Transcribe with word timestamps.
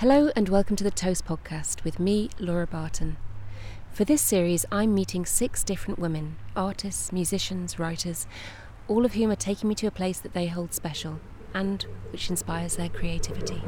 Hello 0.00 0.30
and 0.36 0.50
welcome 0.50 0.76
to 0.76 0.84
the 0.84 0.90
Toast 0.90 1.24
Podcast 1.24 1.82
with 1.82 1.98
me, 1.98 2.28
Laura 2.38 2.66
Barton. 2.66 3.16
For 3.90 4.04
this 4.04 4.20
series, 4.20 4.66
I'm 4.70 4.94
meeting 4.94 5.24
six 5.24 5.64
different 5.64 5.98
women 5.98 6.36
artists, 6.54 7.12
musicians, 7.12 7.78
writers 7.78 8.26
all 8.88 9.06
of 9.06 9.14
whom 9.14 9.30
are 9.30 9.36
taking 9.36 9.70
me 9.70 9.74
to 9.76 9.86
a 9.86 9.90
place 9.90 10.20
that 10.20 10.34
they 10.34 10.48
hold 10.48 10.74
special 10.74 11.18
and 11.54 11.86
which 12.10 12.28
inspires 12.28 12.76
their 12.76 12.90
creativity. 12.90 13.62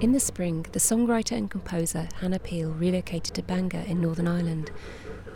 In 0.00 0.10
the 0.10 0.18
spring, 0.18 0.66
the 0.72 0.80
songwriter 0.80 1.36
and 1.36 1.48
composer 1.48 2.08
Hannah 2.16 2.40
Peel 2.40 2.72
relocated 2.72 3.36
to 3.36 3.42
Bangor 3.44 3.84
in 3.86 4.00
Northern 4.00 4.26
Ireland. 4.26 4.72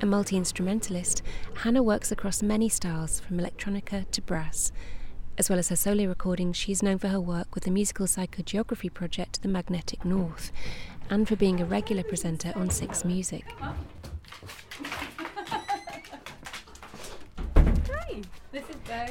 A 0.00 0.06
multi 0.06 0.36
instrumentalist, 0.36 1.22
Hannah 1.58 1.84
works 1.84 2.10
across 2.10 2.42
many 2.42 2.68
styles 2.68 3.20
from 3.20 3.38
electronica 3.38 4.10
to 4.10 4.20
brass 4.20 4.72
as 5.38 5.48
well 5.48 5.58
as 5.58 5.68
her 5.68 5.76
solo 5.76 6.06
recordings, 6.06 6.56
she's 6.56 6.82
known 6.82 6.98
for 6.98 7.08
her 7.08 7.20
work 7.20 7.54
with 7.54 7.64
the 7.64 7.70
musical 7.70 8.06
psychogeography 8.06 8.92
project 8.92 9.42
The 9.42 9.48
Magnetic 9.48 10.04
North 10.04 10.52
and 11.10 11.26
for 11.26 11.36
being 11.36 11.60
a 11.60 11.64
regular 11.64 12.02
presenter 12.02 12.52
on 12.54 12.70
Six 12.70 13.04
Music. 13.04 13.44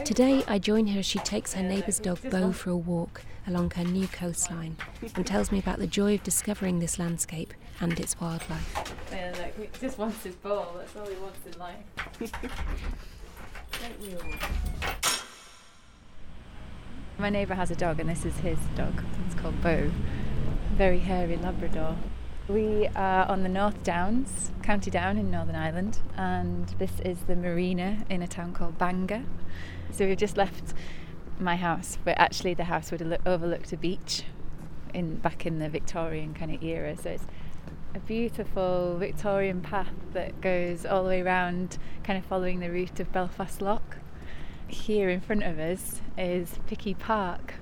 Today, 0.05 0.44
I 0.48 0.59
join 0.59 0.88
her 0.88 1.00
as 1.00 1.05
she 1.05 1.20
takes 1.20 1.54
her 1.54 1.64
neighbour's 1.64 2.00
dog 2.00 2.20
Bo 2.30 2.52
for 2.52 2.72
a 2.72 2.78
walk 2.78 3.22
along 3.48 3.72
her 3.72 3.84
new 3.84 4.08
coastline 4.08 4.76
and 5.16 5.26
tells 5.26 5.52
me 5.52 5.59
about 5.59 5.80
the 5.80 5.88
joy 5.88 6.16
of 6.16 6.23
discovering 6.23 6.80
this 6.80 7.00
landscape 7.00 7.53
and 7.80 8.00
its 8.00 8.20
wildlife. 8.20 8.94
Yeah, 9.12 9.34
like, 9.40 9.58
he 9.59 9.70
just 9.80 9.98
wants 9.98 10.23
his 10.23 10.36
ball, 10.36 10.76
that's 10.78 10.95
all 10.95 11.08
he 11.08 11.16
wants 11.16 11.40
in 11.45 11.59
life. 11.59 11.78
Don't 13.80 14.02
we 14.02 14.16
all? 14.16 15.11
My 17.21 17.30
neighbour 17.30 17.53
has 17.53 17.70
a 17.70 17.75
dog, 17.75 17.99
and 17.99 18.09
this 18.09 18.25
is 18.25 18.35
his 18.38 18.57
dog. 18.75 19.03
It's 19.27 19.35
called 19.35 19.61
Bo. 19.61 19.91
Very 20.73 20.97
hairy 20.97 21.38
Labrador. 21.38 21.95
We 22.47 22.88
are 22.95 23.28
on 23.28 23.44
the 23.44 23.47
North 23.47 23.83
Downs, 23.83 24.52
County 24.63 24.89
Down 24.89 25.19
in 25.19 25.30
Northern 25.30 25.53
Ireland, 25.53 26.00
and 26.17 26.69
this 26.80 27.00
is 27.05 27.19
the 27.28 27.36
marina 27.36 28.05
in 28.09 28.23
a 28.23 28.28
town 28.28 28.53
called 28.53 28.80
Bangor. 28.80 29.22
So 29.91 30.08
we've 30.08 30.17
just 30.17 30.36
left 30.36 30.73
my 31.39 31.58
house, 31.58 32.00
but 32.03 32.17
actually 32.17 32.55
the 32.55 32.63
house 32.63 32.91
would 32.91 33.19
overlooked 33.23 33.72
a 33.72 33.78
beach 33.78 34.23
in 34.91 35.17
back 35.17 35.45
in 35.45 35.59
the 35.59 35.69
Victorian 35.69 36.33
kind 36.33 36.52
of 36.52 36.63
era. 36.63 36.97
So 36.97 37.11
it's 37.11 37.28
a 37.94 38.00
beautiful 38.00 38.97
Victorian 38.97 39.61
path 39.61 39.94
that 40.13 40.41
goes 40.41 40.88
all 40.88 41.03
the 41.03 41.09
way 41.09 41.22
around, 41.22 41.78
kind 42.03 42.17
of 42.17 42.25
following 42.25 42.61
the 42.61 42.72
route 42.72 43.00
of 43.00 43.11
Belfast 43.11 43.61
Lough 43.61 43.81
here 44.72 45.09
in 45.09 45.22
front 45.22 45.44
of 45.44 45.59
us 45.59 46.02
is 46.17 46.59
Pickie 46.67 46.94
Park, 46.94 47.55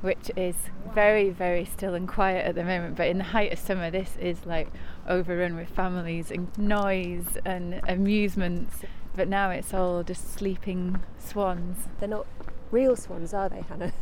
which 0.00 0.30
is 0.36 0.54
very, 0.94 1.30
very 1.30 1.64
still 1.64 1.94
and 1.94 2.08
quiet 2.08 2.46
at 2.46 2.54
the 2.54 2.64
moment. 2.64 2.96
But 2.96 3.08
in 3.08 3.18
the 3.18 3.24
height 3.24 3.52
of 3.52 3.58
summer, 3.58 3.90
this 3.90 4.16
is 4.20 4.46
like 4.46 4.68
overrun 5.08 5.56
with 5.56 5.68
families 5.68 6.30
and 6.30 6.56
noise 6.58 7.38
and 7.44 7.80
amusements. 7.88 8.76
But 9.14 9.28
now 9.28 9.50
it's 9.50 9.74
all 9.74 10.02
just 10.02 10.32
sleeping 10.32 11.00
swans. 11.18 11.88
They're 11.98 12.08
not 12.08 12.26
real 12.70 12.96
swans, 12.96 13.34
are 13.34 13.48
they, 13.48 13.62
Hannah? 13.62 13.92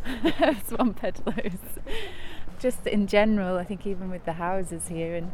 Swan 0.67 0.95
peddlers. 0.95 1.59
Just 2.59 2.87
in 2.87 3.07
general, 3.07 3.57
I 3.57 3.65
think 3.65 3.87
even 3.87 4.11
with 4.11 4.25
the 4.25 4.35
houses 4.35 4.89
here 4.89 5.15
and 5.15 5.33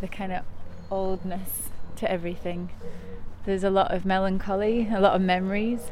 the 0.00 0.08
kind 0.08 0.32
of 0.32 0.44
oldness 0.90 1.70
to 1.96 2.10
everything, 2.10 2.70
there's 3.44 3.64
a 3.64 3.70
lot 3.70 3.92
of 3.92 4.04
melancholy, 4.04 4.88
a 4.92 5.00
lot 5.00 5.14
of 5.14 5.22
memories 5.22 5.90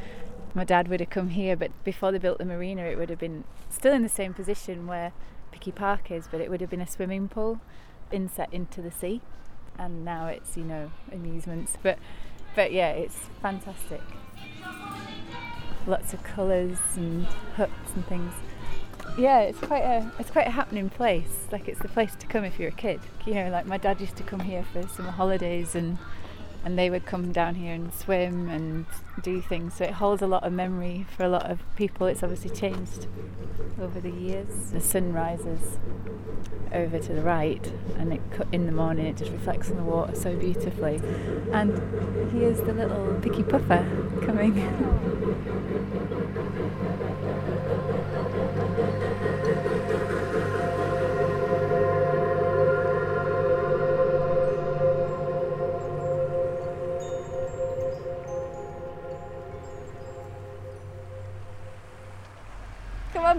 my 0.54 0.64
dad 0.64 0.88
would 0.88 1.00
have 1.00 1.10
come 1.10 1.30
here, 1.30 1.56
but 1.56 1.70
before 1.84 2.12
they 2.12 2.18
built 2.18 2.38
the 2.38 2.44
marina, 2.44 2.82
it 2.82 2.98
would 2.98 3.10
have 3.10 3.18
been 3.18 3.44
still 3.68 3.92
in 3.92 4.02
the 4.02 4.08
same 4.08 4.34
position 4.34 4.86
where 4.86 5.12
Pickie 5.52 5.72
Park 5.72 6.10
is, 6.10 6.26
but 6.30 6.40
it 6.40 6.50
would 6.50 6.60
have 6.60 6.70
been 6.70 6.80
a 6.80 6.86
swimming 6.86 7.28
pool 7.28 7.60
inset 8.10 8.48
into 8.52 8.82
the 8.82 8.90
sea, 8.90 9.20
and 9.78 10.04
now 10.04 10.26
it's 10.26 10.56
you 10.56 10.64
know 10.64 10.90
amusements. 11.12 11.76
But 11.82 11.98
but 12.54 12.72
yeah, 12.72 12.90
it's 12.90 13.16
fantastic. 13.40 14.00
Lots 15.86 16.12
of 16.12 16.22
colours 16.22 16.78
and 16.96 17.24
huts 17.56 17.94
and 17.94 18.06
things. 18.06 18.34
Yeah, 19.18 19.40
it's 19.40 19.58
quite 19.58 19.82
a 19.82 20.10
it's 20.18 20.30
quite 20.30 20.46
a 20.46 20.50
happening 20.50 20.90
place. 20.90 21.46
Like 21.50 21.68
it's 21.68 21.80
the 21.80 21.88
place 21.88 22.14
to 22.16 22.26
come 22.26 22.44
if 22.44 22.58
you're 22.58 22.68
a 22.68 22.72
kid. 22.72 23.00
You 23.26 23.34
know, 23.34 23.50
like 23.50 23.66
my 23.66 23.78
dad 23.78 24.00
used 24.00 24.16
to 24.16 24.22
come 24.22 24.40
here 24.40 24.64
for 24.72 24.86
summer 24.88 25.10
holidays 25.10 25.74
and 25.74 25.98
and 26.64 26.78
they 26.78 26.90
would 26.90 27.06
come 27.06 27.32
down 27.32 27.54
here 27.54 27.74
and 27.74 27.92
swim 27.92 28.48
and 28.48 28.86
do 29.22 29.40
things. 29.40 29.74
So 29.74 29.84
it 29.84 29.92
holds 29.92 30.22
a 30.22 30.26
lot 30.26 30.44
of 30.44 30.52
memory 30.52 31.06
for 31.16 31.24
a 31.24 31.28
lot 31.28 31.50
of 31.50 31.60
people. 31.76 32.06
It's 32.06 32.22
obviously 32.22 32.50
changed 32.50 33.06
over 33.80 34.00
the 34.00 34.10
years. 34.10 34.70
The 34.72 34.80
sun 34.80 35.12
rises 35.12 35.78
over 36.72 36.98
to 36.98 37.12
the 37.12 37.22
right, 37.22 37.72
and 37.98 38.12
it 38.12 38.20
in 38.52 38.66
the 38.66 38.72
morning 38.72 39.06
it 39.06 39.16
just 39.16 39.32
reflects 39.32 39.70
on 39.70 39.76
the 39.76 39.82
water 39.82 40.14
so 40.14 40.36
beautifully. 40.36 41.00
And 41.52 42.30
here's 42.32 42.60
the 42.60 42.72
little 42.72 43.18
Pickie 43.22 43.42
Puffer 43.42 43.86
coming. 44.24 45.16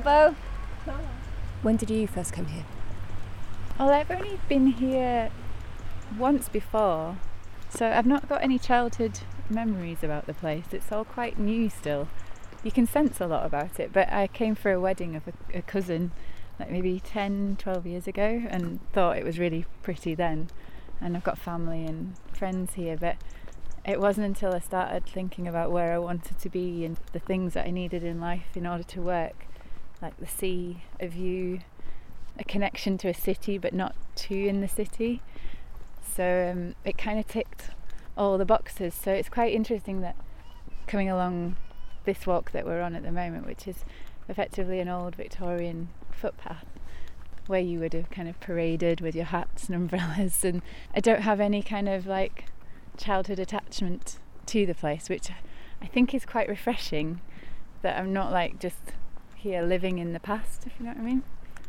Bo. 0.03 0.35
When 1.61 1.77
did 1.77 1.91
you 1.91 2.07
first 2.07 2.33
come 2.33 2.47
here? 2.47 2.65
Well, 3.77 3.89
I've 3.89 4.09
only 4.09 4.39
been 4.49 4.67
here 4.67 5.29
once 6.17 6.49
before, 6.49 7.17
so 7.69 7.87
I've 7.87 8.07
not 8.07 8.27
got 8.27 8.41
any 8.41 8.57
childhood 8.57 9.19
memories 9.49 10.03
about 10.03 10.25
the 10.25 10.33
place. 10.33 10.65
It's 10.71 10.91
all 10.91 11.05
quite 11.05 11.37
new 11.37 11.69
still. 11.69 12.07
You 12.63 12.71
can 12.71 12.87
sense 12.87 13.21
a 13.21 13.27
lot 13.27 13.45
about 13.45 13.79
it, 13.79 13.93
but 13.93 14.11
I 14.11 14.25
came 14.27 14.55
for 14.55 14.71
a 14.71 14.79
wedding 14.79 15.15
of 15.15 15.27
a, 15.27 15.59
a 15.59 15.61
cousin 15.61 16.11
like 16.59 16.71
maybe 16.71 16.99
10, 16.99 17.57
12 17.59 17.85
years 17.85 18.07
ago 18.07 18.43
and 18.49 18.79
thought 18.93 19.17
it 19.17 19.23
was 19.23 19.37
really 19.37 19.65
pretty 19.83 20.15
then. 20.15 20.49
And 20.99 21.15
I've 21.15 21.23
got 21.23 21.37
family 21.37 21.85
and 21.85 22.15
friends 22.33 22.73
here, 22.73 22.97
but 22.97 23.17
it 23.85 23.99
wasn't 23.99 24.27
until 24.27 24.53
I 24.53 24.59
started 24.59 25.05
thinking 25.05 25.47
about 25.47 25.71
where 25.71 25.93
I 25.93 25.97
wanted 25.99 26.39
to 26.39 26.49
be 26.49 26.85
and 26.85 26.97
the 27.13 27.19
things 27.19 27.53
that 27.53 27.67
I 27.67 27.71
needed 27.71 28.03
in 28.03 28.19
life 28.19 28.55
in 28.55 28.65
order 28.65 28.83
to 28.83 29.01
work 29.01 29.47
like 30.01 30.17
the 30.17 30.27
sea, 30.27 30.83
a 30.99 31.07
view, 31.07 31.59
a 32.37 32.43
connection 32.43 32.97
to 32.99 33.09
a 33.09 33.13
city, 33.13 33.57
but 33.57 33.73
not 33.73 33.95
too 34.15 34.35
in 34.35 34.61
the 34.61 34.67
city. 34.67 35.21
So 36.01 36.49
um, 36.51 36.75
it 36.83 36.97
kind 36.97 37.19
of 37.19 37.27
ticked 37.27 37.69
all 38.17 38.37
the 38.37 38.45
boxes. 38.45 38.93
So 38.93 39.11
it's 39.11 39.29
quite 39.29 39.53
interesting 39.53 40.01
that 40.01 40.15
coming 40.87 41.09
along 41.09 41.55
this 42.05 42.25
walk 42.25 42.51
that 42.51 42.65
we're 42.65 42.81
on 42.81 42.95
at 42.95 43.03
the 43.03 43.11
moment, 43.11 43.45
which 43.45 43.67
is 43.67 43.85
effectively 44.27 44.79
an 44.79 44.89
old 44.89 45.15
Victorian 45.15 45.89
footpath 46.11 46.65
where 47.47 47.59
you 47.59 47.79
would 47.79 47.93
have 47.93 48.09
kind 48.09 48.29
of 48.29 48.39
paraded 48.39 49.01
with 49.01 49.15
your 49.15 49.25
hats 49.25 49.67
and 49.67 49.75
umbrellas 49.75 50.45
and 50.45 50.61
I 50.95 50.99
don't 50.99 51.21
have 51.21 51.39
any 51.39 51.61
kind 51.61 51.89
of 51.89 52.05
like 52.05 52.45
childhood 52.97 53.39
attachment 53.39 54.19
to 54.45 54.65
the 54.65 54.75
place 54.75 55.09
which 55.09 55.29
I 55.81 55.87
think 55.87 56.13
is 56.13 56.25
quite 56.25 56.47
refreshing 56.47 57.19
that 57.81 57.97
I'm 57.97 58.13
not 58.13 58.31
like 58.31 58.59
just 58.59 58.93
here 59.41 59.63
living 59.63 59.97
in 59.97 60.13
the 60.13 60.19
past, 60.19 60.67
if 60.67 60.73
you 60.79 60.85
know 60.85 60.91
what 60.91 60.99
I 60.99 61.03
mean. 61.03 61.23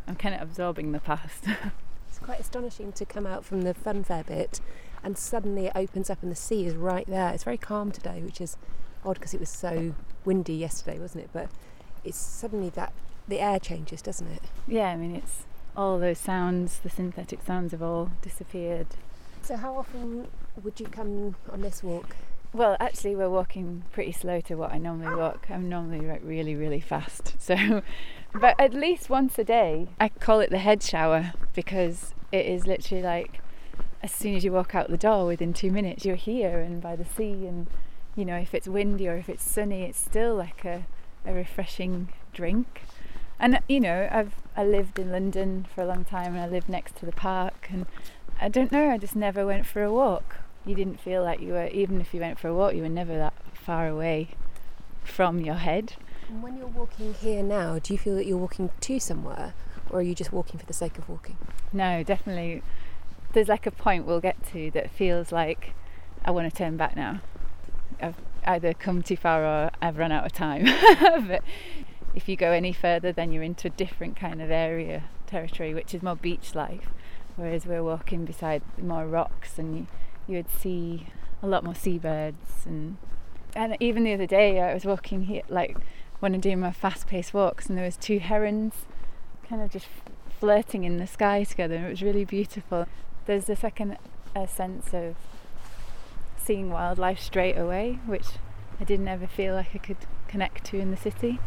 I'm 0.06 0.16
kind 0.16 0.34
of 0.34 0.42
absorbing 0.42 0.92
the 0.92 1.00
past. 1.00 1.44
it's 2.08 2.18
quite 2.18 2.40
astonishing 2.40 2.92
to 2.92 3.04
come 3.06 3.26
out 3.26 3.44
from 3.44 3.62
the 3.62 3.72
funfair 3.72 4.26
bit 4.26 4.60
and 5.02 5.16
suddenly 5.16 5.66
it 5.66 5.72
opens 5.74 6.10
up 6.10 6.22
and 6.22 6.30
the 6.30 6.36
sea 6.36 6.66
is 6.66 6.74
right 6.74 7.06
there. 7.06 7.32
It's 7.32 7.44
very 7.44 7.56
calm 7.56 7.90
today, 7.90 8.20
which 8.22 8.40
is 8.40 8.56
odd 9.04 9.14
because 9.14 9.34
it 9.34 9.40
was 9.40 9.48
so 9.48 9.94
windy 10.24 10.54
yesterday, 10.54 10.98
wasn't 10.98 11.24
it? 11.24 11.30
But 11.32 11.48
it's 12.04 12.18
suddenly 12.18 12.68
that 12.70 12.92
the 13.26 13.40
air 13.40 13.58
changes, 13.58 14.02
doesn't 14.02 14.28
it? 14.28 14.42
Yeah, 14.68 14.88
I 14.88 14.96
mean, 14.96 15.16
it's 15.16 15.44
all 15.76 15.98
those 15.98 16.18
sounds, 16.18 16.78
the 16.80 16.90
synthetic 16.90 17.40
sounds 17.44 17.72
have 17.72 17.82
all 17.82 18.12
disappeared. 18.20 18.88
So, 19.40 19.56
how 19.56 19.76
often 19.76 20.28
would 20.62 20.78
you 20.78 20.86
come 20.86 21.34
on 21.50 21.62
this 21.62 21.82
walk? 21.82 22.16
Well, 22.54 22.76
actually, 22.78 23.16
we're 23.16 23.30
walking 23.30 23.84
pretty 23.92 24.12
slow 24.12 24.42
to 24.42 24.56
what 24.56 24.72
I 24.72 24.78
normally 24.78 25.14
walk. 25.14 25.46
I'm 25.48 25.70
normally 25.70 26.06
like 26.06 26.20
really, 26.22 26.54
really 26.54 26.80
fast. 26.80 27.34
So, 27.42 27.82
but 28.38 28.54
at 28.58 28.72
least 28.74 29.10
once 29.10 29.38
a 29.38 29.44
day, 29.44 29.88
I 29.98 30.10
call 30.10 30.40
it 30.40 30.50
the 30.50 30.58
head 30.58 30.82
shower 30.82 31.32
because 31.54 32.14
it 32.30 32.46
is 32.46 32.66
literally 32.66 33.02
like 33.02 33.40
as 34.02 34.12
soon 34.12 34.36
as 34.36 34.44
you 34.44 34.52
walk 34.52 34.74
out 34.74 34.90
the 34.90 34.98
door, 34.98 35.26
within 35.26 35.52
two 35.52 35.70
minutes, 35.70 36.04
you're 36.04 36.16
here 36.16 36.60
and 36.60 36.82
by 36.82 36.94
the 36.94 37.06
sea. 37.06 37.46
And 37.46 37.68
you 38.14 38.26
know, 38.26 38.36
if 38.36 38.54
it's 38.54 38.68
windy 38.68 39.08
or 39.08 39.16
if 39.16 39.30
it's 39.30 39.42
sunny, 39.42 39.84
it's 39.84 39.98
still 39.98 40.36
like 40.36 40.64
a, 40.64 40.86
a 41.24 41.32
refreshing 41.32 42.12
drink. 42.34 42.82
And 43.40 43.60
you 43.66 43.80
know, 43.80 44.08
I've 44.12 44.34
I 44.56 44.64
lived 44.64 44.98
in 44.98 45.10
London 45.10 45.66
for 45.74 45.82
a 45.82 45.86
long 45.86 46.04
time 46.04 46.34
and 46.34 46.42
I 46.42 46.48
lived 46.48 46.68
next 46.68 46.96
to 46.96 47.06
the 47.06 47.12
park 47.12 47.68
and 47.70 47.86
I 48.40 48.48
don't 48.48 48.70
know, 48.72 48.90
I 48.90 48.98
just 48.98 49.16
never 49.16 49.46
went 49.46 49.66
for 49.66 49.82
a 49.82 49.92
walk 49.92 50.36
you 50.64 50.74
didn't 50.74 51.00
feel 51.00 51.22
like 51.22 51.40
you 51.40 51.52
were 51.52 51.66
even 51.68 52.00
if 52.00 52.14
you 52.14 52.20
went 52.20 52.38
for 52.38 52.48
a 52.48 52.54
walk 52.54 52.74
you 52.74 52.82
were 52.82 52.88
never 52.88 53.16
that 53.16 53.34
far 53.54 53.88
away 53.88 54.28
from 55.04 55.40
your 55.40 55.56
head 55.56 55.94
And 56.28 56.42
when 56.42 56.56
you're 56.56 56.66
walking 56.66 57.14
here 57.14 57.42
now, 57.42 57.78
do 57.78 57.92
you 57.92 57.98
feel 57.98 58.14
that 58.14 58.26
you're 58.26 58.38
walking 58.38 58.70
to 58.80 58.98
somewhere 59.00 59.52
or 59.90 59.98
are 59.98 60.02
you 60.02 60.14
just 60.14 60.32
walking 60.32 60.58
for 60.58 60.64
the 60.64 60.72
sake 60.72 60.96
of 60.96 61.08
walking? 61.08 61.36
No, 61.72 62.02
definitely. 62.02 62.62
There's 63.34 63.48
like 63.48 63.66
a 63.66 63.70
point 63.70 64.06
we'll 64.06 64.20
get 64.20 64.42
to 64.52 64.70
that 64.70 64.90
feels 64.90 65.30
like 65.32 65.74
I 66.24 66.30
want 66.30 66.50
to 66.50 66.56
turn 66.56 66.76
back 66.76 66.96
now. 66.96 67.20
I've 68.00 68.16
either 68.44 68.72
come 68.72 69.02
too 69.02 69.16
far 69.16 69.44
or 69.44 69.70
I've 69.82 69.98
run 69.98 70.12
out 70.12 70.24
of 70.24 70.32
time. 70.32 70.64
but 71.26 71.42
if 72.14 72.28
you 72.28 72.36
go 72.36 72.52
any 72.52 72.72
further, 72.72 73.12
then 73.12 73.32
you're 73.32 73.42
into 73.42 73.68
a 73.68 73.70
different 73.70 74.16
kind 74.16 74.40
of 74.40 74.50
area, 74.50 75.04
territory, 75.26 75.74
which 75.74 75.94
is 75.94 76.02
more 76.02 76.16
beach 76.16 76.54
life. 76.54 76.88
Whereas 77.36 77.66
we're 77.66 77.82
walking 77.82 78.24
beside 78.24 78.62
more 78.78 79.06
rocks, 79.06 79.58
and 79.58 79.76
you, 79.76 79.86
you 80.26 80.36
would 80.36 80.50
see 80.50 81.06
a 81.42 81.46
lot 81.46 81.64
more 81.64 81.74
seabirds. 81.74 82.66
And 82.66 82.96
and 83.54 83.76
even 83.80 84.04
the 84.04 84.14
other 84.14 84.26
day, 84.26 84.60
I 84.60 84.72
was 84.72 84.84
walking 84.84 85.24
here, 85.24 85.42
like 85.48 85.76
when 86.20 86.34
I'm 86.34 86.40
doing 86.40 86.60
my 86.60 86.72
fast-paced 86.72 87.34
walks, 87.34 87.68
and 87.68 87.76
there 87.76 87.84
was 87.84 87.96
two 87.96 88.18
herons, 88.18 88.86
kind 89.48 89.60
of 89.60 89.70
just 89.70 89.88
flirting 90.40 90.84
in 90.84 90.96
the 90.96 91.06
sky 91.06 91.44
together. 91.44 91.86
It 91.86 91.90
was 91.90 92.02
really 92.02 92.24
beautiful. 92.24 92.86
There's 93.26 93.48
a 93.48 93.56
second 93.56 93.98
a 94.34 94.48
sense 94.48 94.94
of 94.94 95.16
seeing 96.36 96.70
wildlife 96.70 97.20
straight 97.20 97.58
away, 97.58 97.98
which 98.06 98.26
I 98.80 98.84
didn't 98.84 99.08
ever 99.08 99.26
feel 99.26 99.54
like 99.54 99.74
I 99.74 99.78
could 99.78 99.98
connect 100.28 100.64
to 100.66 100.78
in 100.78 100.90
the 100.90 100.96
city. 100.96 101.38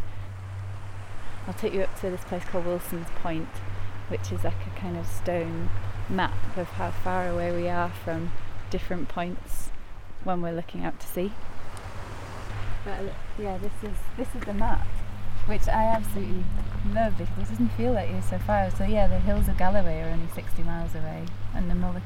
I'll 1.48 1.54
take 1.54 1.74
you 1.74 1.82
up 1.82 2.00
to 2.02 2.10
this 2.10 2.24
place 2.24 2.44
called 2.46 2.66
Wilson's 2.66 3.10
Point, 3.22 3.50
which 4.08 4.32
is 4.32 4.44
like 4.44 4.54
a 4.66 4.80
kind 4.80 4.98
of 4.98 5.08
stone 5.08 5.70
map 6.10 6.58
of 6.58 6.68
how 6.70 6.92
far 6.92 7.28
away 7.28 7.52
we 7.52 7.68
are 7.68 7.90
from 7.90 8.32
different 8.70 9.08
points 9.08 9.70
when 10.24 10.42
we're 10.42 10.54
looking 10.54 10.84
out 10.84 11.00
to 11.00 11.08
sea. 11.08 11.32
But 12.84 13.14
yeah, 13.40 13.58
this 13.58 13.72
is 13.84 13.98
this 14.18 14.28
is 14.36 14.42
the 14.46 14.54
map, 14.54 14.86
which 15.48 15.68
I 15.68 15.86
absolutely 15.86 16.44
love 16.94 17.18
because 17.18 17.38
it 17.38 17.52
doesn't 17.52 17.70
feel 17.70 17.94
like 17.94 18.10
you're 18.10 18.22
so 18.22 18.38
far. 18.40 18.70
So 18.72 18.84
yeah, 18.84 19.08
the 19.08 19.20
hills 19.20 19.48
of 19.48 19.58
Galloway 19.58 20.02
are 20.02 20.10
only 20.10 20.28
60 20.34 20.64
miles 20.64 20.94
away, 20.94 21.26
and 21.56 21.70
the 21.70 21.76
Mull 21.76 21.96
of 21.96 22.04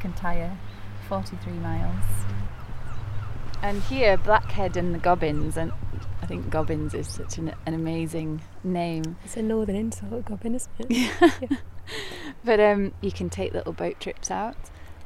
43 1.09 1.53
miles. 1.53 2.05
And 3.61 3.81
here, 3.83 4.15
Blackhead 4.15 4.77
and 4.77 4.95
the 4.95 4.99
Gobbins, 4.99 5.57
and 5.57 5.73
I 6.21 6.25
think 6.27 6.49
Gobbins 6.49 6.93
is 6.93 7.07
such 7.07 7.37
an, 7.37 7.53
an 7.65 7.73
amazing 7.73 8.41
name. 8.63 9.17
It's 9.25 9.35
a 9.35 9.41
northern 9.41 9.75
insult, 9.75 10.25
Gobbin, 10.25 10.55
isn't 10.55 10.71
it? 10.79 11.11
Yeah. 11.41 11.57
but 12.45 12.59
um, 12.59 12.93
you 13.01 13.11
can 13.11 13.31
take 13.31 13.51
little 13.51 13.73
boat 13.73 13.99
trips 13.99 14.29
out 14.29 14.55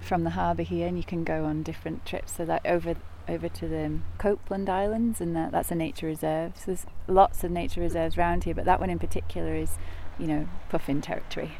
from 0.03 0.23
the 0.23 0.31
harbour 0.31 0.63
here, 0.63 0.87
and 0.87 0.97
you 0.97 1.03
can 1.03 1.23
go 1.23 1.45
on 1.45 1.63
different 1.63 2.05
trips. 2.05 2.33
So 2.35 2.45
that 2.45 2.65
over 2.65 2.95
over 3.27 3.47
to 3.47 3.67
the 3.67 3.99
Copeland 4.17 4.69
Islands, 4.69 5.21
and 5.21 5.35
that, 5.35 5.51
that's 5.51 5.71
a 5.71 5.75
nature 5.75 6.07
reserve. 6.07 6.53
So 6.57 6.63
there's 6.67 6.85
lots 7.07 7.43
of 7.43 7.51
nature 7.51 7.81
reserves 7.81 8.17
around 8.17 8.43
here, 8.43 8.53
but 8.53 8.65
that 8.65 8.79
one 8.79 8.89
in 8.89 8.99
particular 8.99 9.55
is, 9.55 9.77
you 10.19 10.27
know, 10.27 10.49
puffin 10.69 11.01
territory, 11.01 11.53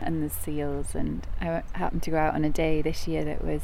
and 0.00 0.22
the 0.22 0.30
seals. 0.30 0.94
And 0.94 1.26
I 1.40 1.62
happened 1.72 2.02
to 2.04 2.10
go 2.10 2.16
out 2.16 2.34
on 2.34 2.44
a 2.44 2.50
day 2.50 2.82
this 2.82 3.06
year 3.06 3.24
that 3.24 3.44
was 3.44 3.62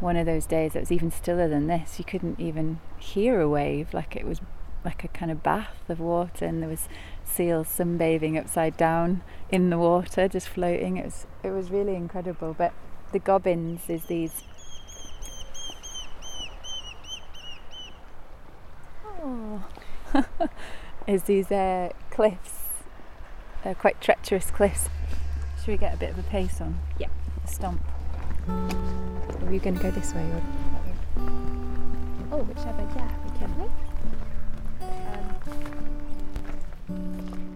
one 0.00 0.16
of 0.16 0.26
those 0.26 0.46
days 0.46 0.72
that 0.72 0.80
was 0.80 0.92
even 0.92 1.10
stiller 1.10 1.48
than 1.48 1.66
this. 1.66 1.98
You 1.98 2.04
couldn't 2.04 2.40
even 2.40 2.80
hear 2.98 3.40
a 3.40 3.48
wave, 3.48 3.94
like 3.94 4.16
it 4.16 4.26
was 4.26 4.40
like 4.84 5.04
a 5.04 5.08
kind 5.08 5.30
of 5.30 5.42
bath 5.42 5.88
of 5.88 6.00
water, 6.00 6.44
and 6.44 6.62
there 6.62 6.68
was 6.68 6.88
seals 7.24 7.68
sunbathing 7.68 8.38
upside 8.38 8.76
down 8.76 9.22
in 9.50 9.70
the 9.70 9.78
water, 9.78 10.26
just 10.26 10.48
floating. 10.48 10.96
It 10.96 11.04
was 11.04 11.26
it 11.42 11.50
was 11.50 11.70
really 11.70 11.94
incredible. 11.94 12.54
But 12.56 12.72
the 13.12 13.18
gobbins 13.18 13.88
is 13.88 14.04
these. 14.06 14.42
Oh. 19.22 19.64
is 21.06 21.24
these 21.24 21.50
uh, 21.50 21.90
cliffs, 22.10 22.60
uh, 23.64 23.74
quite 23.74 24.00
treacherous 24.00 24.50
cliffs. 24.50 24.88
Should 25.58 25.68
we 25.68 25.76
get 25.76 25.94
a 25.94 25.96
bit 25.96 26.10
of 26.10 26.18
a 26.18 26.22
pace 26.24 26.60
on? 26.60 26.78
Yeah. 26.98 27.08
A 27.44 27.48
stomp. 27.48 27.82
Are 28.48 29.52
you 29.52 29.60
going 29.60 29.76
to 29.76 29.82
go 29.82 29.90
this 29.90 30.14
way 30.14 30.22
or 30.22 30.42
that 30.72 30.84
way? 30.84 30.94
Oh, 32.32 32.42
whichever, 32.42 32.86
yeah, 32.96 33.10
we 33.24 33.38
can. 33.38 33.50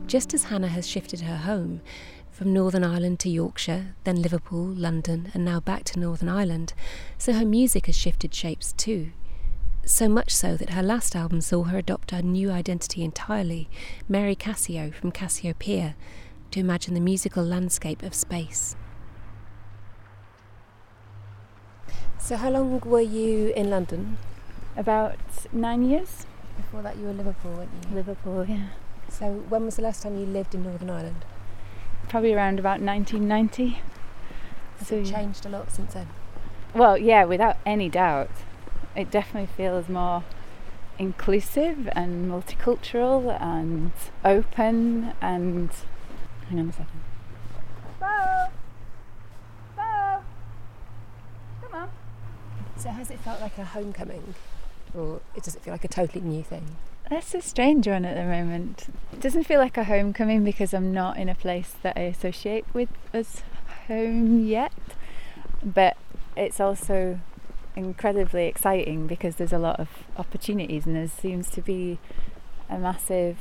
Just 0.07 0.35
as 0.35 0.45
Hannah 0.45 0.69
has 0.69 0.87
shifted 0.87 1.21
her 1.23 1.37
home 1.37 1.81
from 2.35 2.53
Northern 2.53 2.83
Ireland 2.83 3.21
to 3.21 3.31
Yorkshire, 3.31 3.95
then 4.03 4.21
Liverpool, 4.21 4.67
London, 4.67 5.31
and 5.35 5.45
now 5.45 5.61
back 5.61 5.85
to 5.85 6.01
Northern 6.01 6.29
Ireland, 6.29 6.75
so 7.17 7.33
her 7.33 7.45
music 7.45 7.87
has 7.87 7.97
shifted 7.97 8.35
shapes 8.35 8.73
too. 8.73 9.13
So 9.87 10.09
much 10.09 10.35
so 10.35 10.57
that 10.57 10.71
her 10.71 10.83
last 10.83 11.15
album 11.15 11.41
saw 11.41 11.63
her 11.63 11.79
adopt 11.79 12.11
a 12.11 12.23
new 12.23 12.51
identity 12.51 13.05
entirely, 13.05 13.69
Mary 14.09 14.35
Casio 14.35 14.93
from 14.93 15.13
Cassiopeia, 15.13 15.95
to 16.51 16.59
imagine 16.59 16.95
the 16.95 17.01
musical 17.01 17.45
landscape 17.45 18.03
of 18.03 18.15
space. 18.15 18.75
So, 22.19 22.37
how 22.37 22.51
long 22.51 22.81
were 22.81 23.01
you 23.01 23.53
in 23.55 23.71
London? 23.71 24.19
About 24.77 25.19
nine 25.53 25.89
years. 25.89 26.27
Before 26.57 26.83
that, 26.83 26.97
you 26.97 27.05
were 27.05 27.11
in 27.11 27.19
Liverpool, 27.19 27.53
weren't 27.53 27.71
you? 27.89 27.95
Liverpool, 27.95 28.45
yeah. 28.49 28.69
So, 29.09 29.45
when 29.49 29.67
was 29.67 29.77
the 29.77 29.83
last 29.83 30.03
time 30.03 30.19
you 30.19 30.27
lived 30.27 30.53
in 30.55 30.65
Northern 30.65 30.91
Ireland? 30.91 31.25
Probably 32.09 32.33
around 32.33 32.59
about 32.59 32.81
1990. 32.81 33.81
Has 34.79 34.89
So, 34.89 34.97
it 34.97 35.07
changed 35.07 35.47
a 35.47 35.49
lot 35.49 35.73
since 35.73 35.95
then? 35.95 36.09
Well, 36.75 36.97
yeah, 36.97 37.25
without 37.25 37.57
any 37.67 37.89
doubt. 37.89 38.31
It 38.95 39.11
definitely 39.11 39.49
feels 39.57 39.89
more 39.89 40.23
inclusive 40.99 41.89
and 41.93 42.31
multicultural 42.31 43.41
and 43.41 43.93
open 44.25 45.13
and. 45.21 45.71
Hang 46.49 46.61
on 46.61 46.69
a 46.69 46.73
second. 46.73 47.01
Bo! 47.99 48.47
Bo! 49.77 50.23
Come 51.63 51.81
on. 51.81 51.89
So, 52.77 52.91
has 52.91 53.11
it 53.11 53.19
felt 53.21 53.41
like 53.41 53.59
a 53.59 53.65
homecoming? 53.65 54.35
Or 54.95 55.21
does 55.43 55.57
it 55.57 55.63
feel 55.63 55.75
like 55.75 55.85
a 55.85 55.89
totally 55.89 56.21
new 56.21 56.45
thing? 56.45 56.77
That's 57.11 57.35
a 57.35 57.43
strange 57.43 57.87
one 57.87 58.05
at 58.05 58.17
the 58.17 58.25
moment. 58.25 58.87
It 59.13 59.21
doesn't 59.21 59.45
feel 59.45 59.61
like 59.61 59.77
a 59.77 59.85
homecoming 59.85 60.43
because 60.43 60.73
I'm 60.73 60.93
not 60.93 61.19
in 61.19 61.29
a 61.29 61.35
place 61.35 61.75
that 61.83 61.99
I 61.99 62.03
associate 62.03 62.65
with 62.73 62.89
as 63.13 63.43
home 63.87 64.45
yet. 64.45 64.73
But 65.63 65.97
it's 66.37 66.61
also 66.61 67.21
incredibly 67.77 68.47
exciting 68.47 69.07
because 69.07 69.37
there's 69.37 69.53
a 69.53 69.59
lot 69.59 69.79
of 69.79 69.89
opportunities 70.17 70.87
and 70.87 70.97
there 70.97 71.09
seems 71.09 71.51
to 71.51 71.61
be 71.61 71.99
a 72.71 72.79
massive 72.79 73.37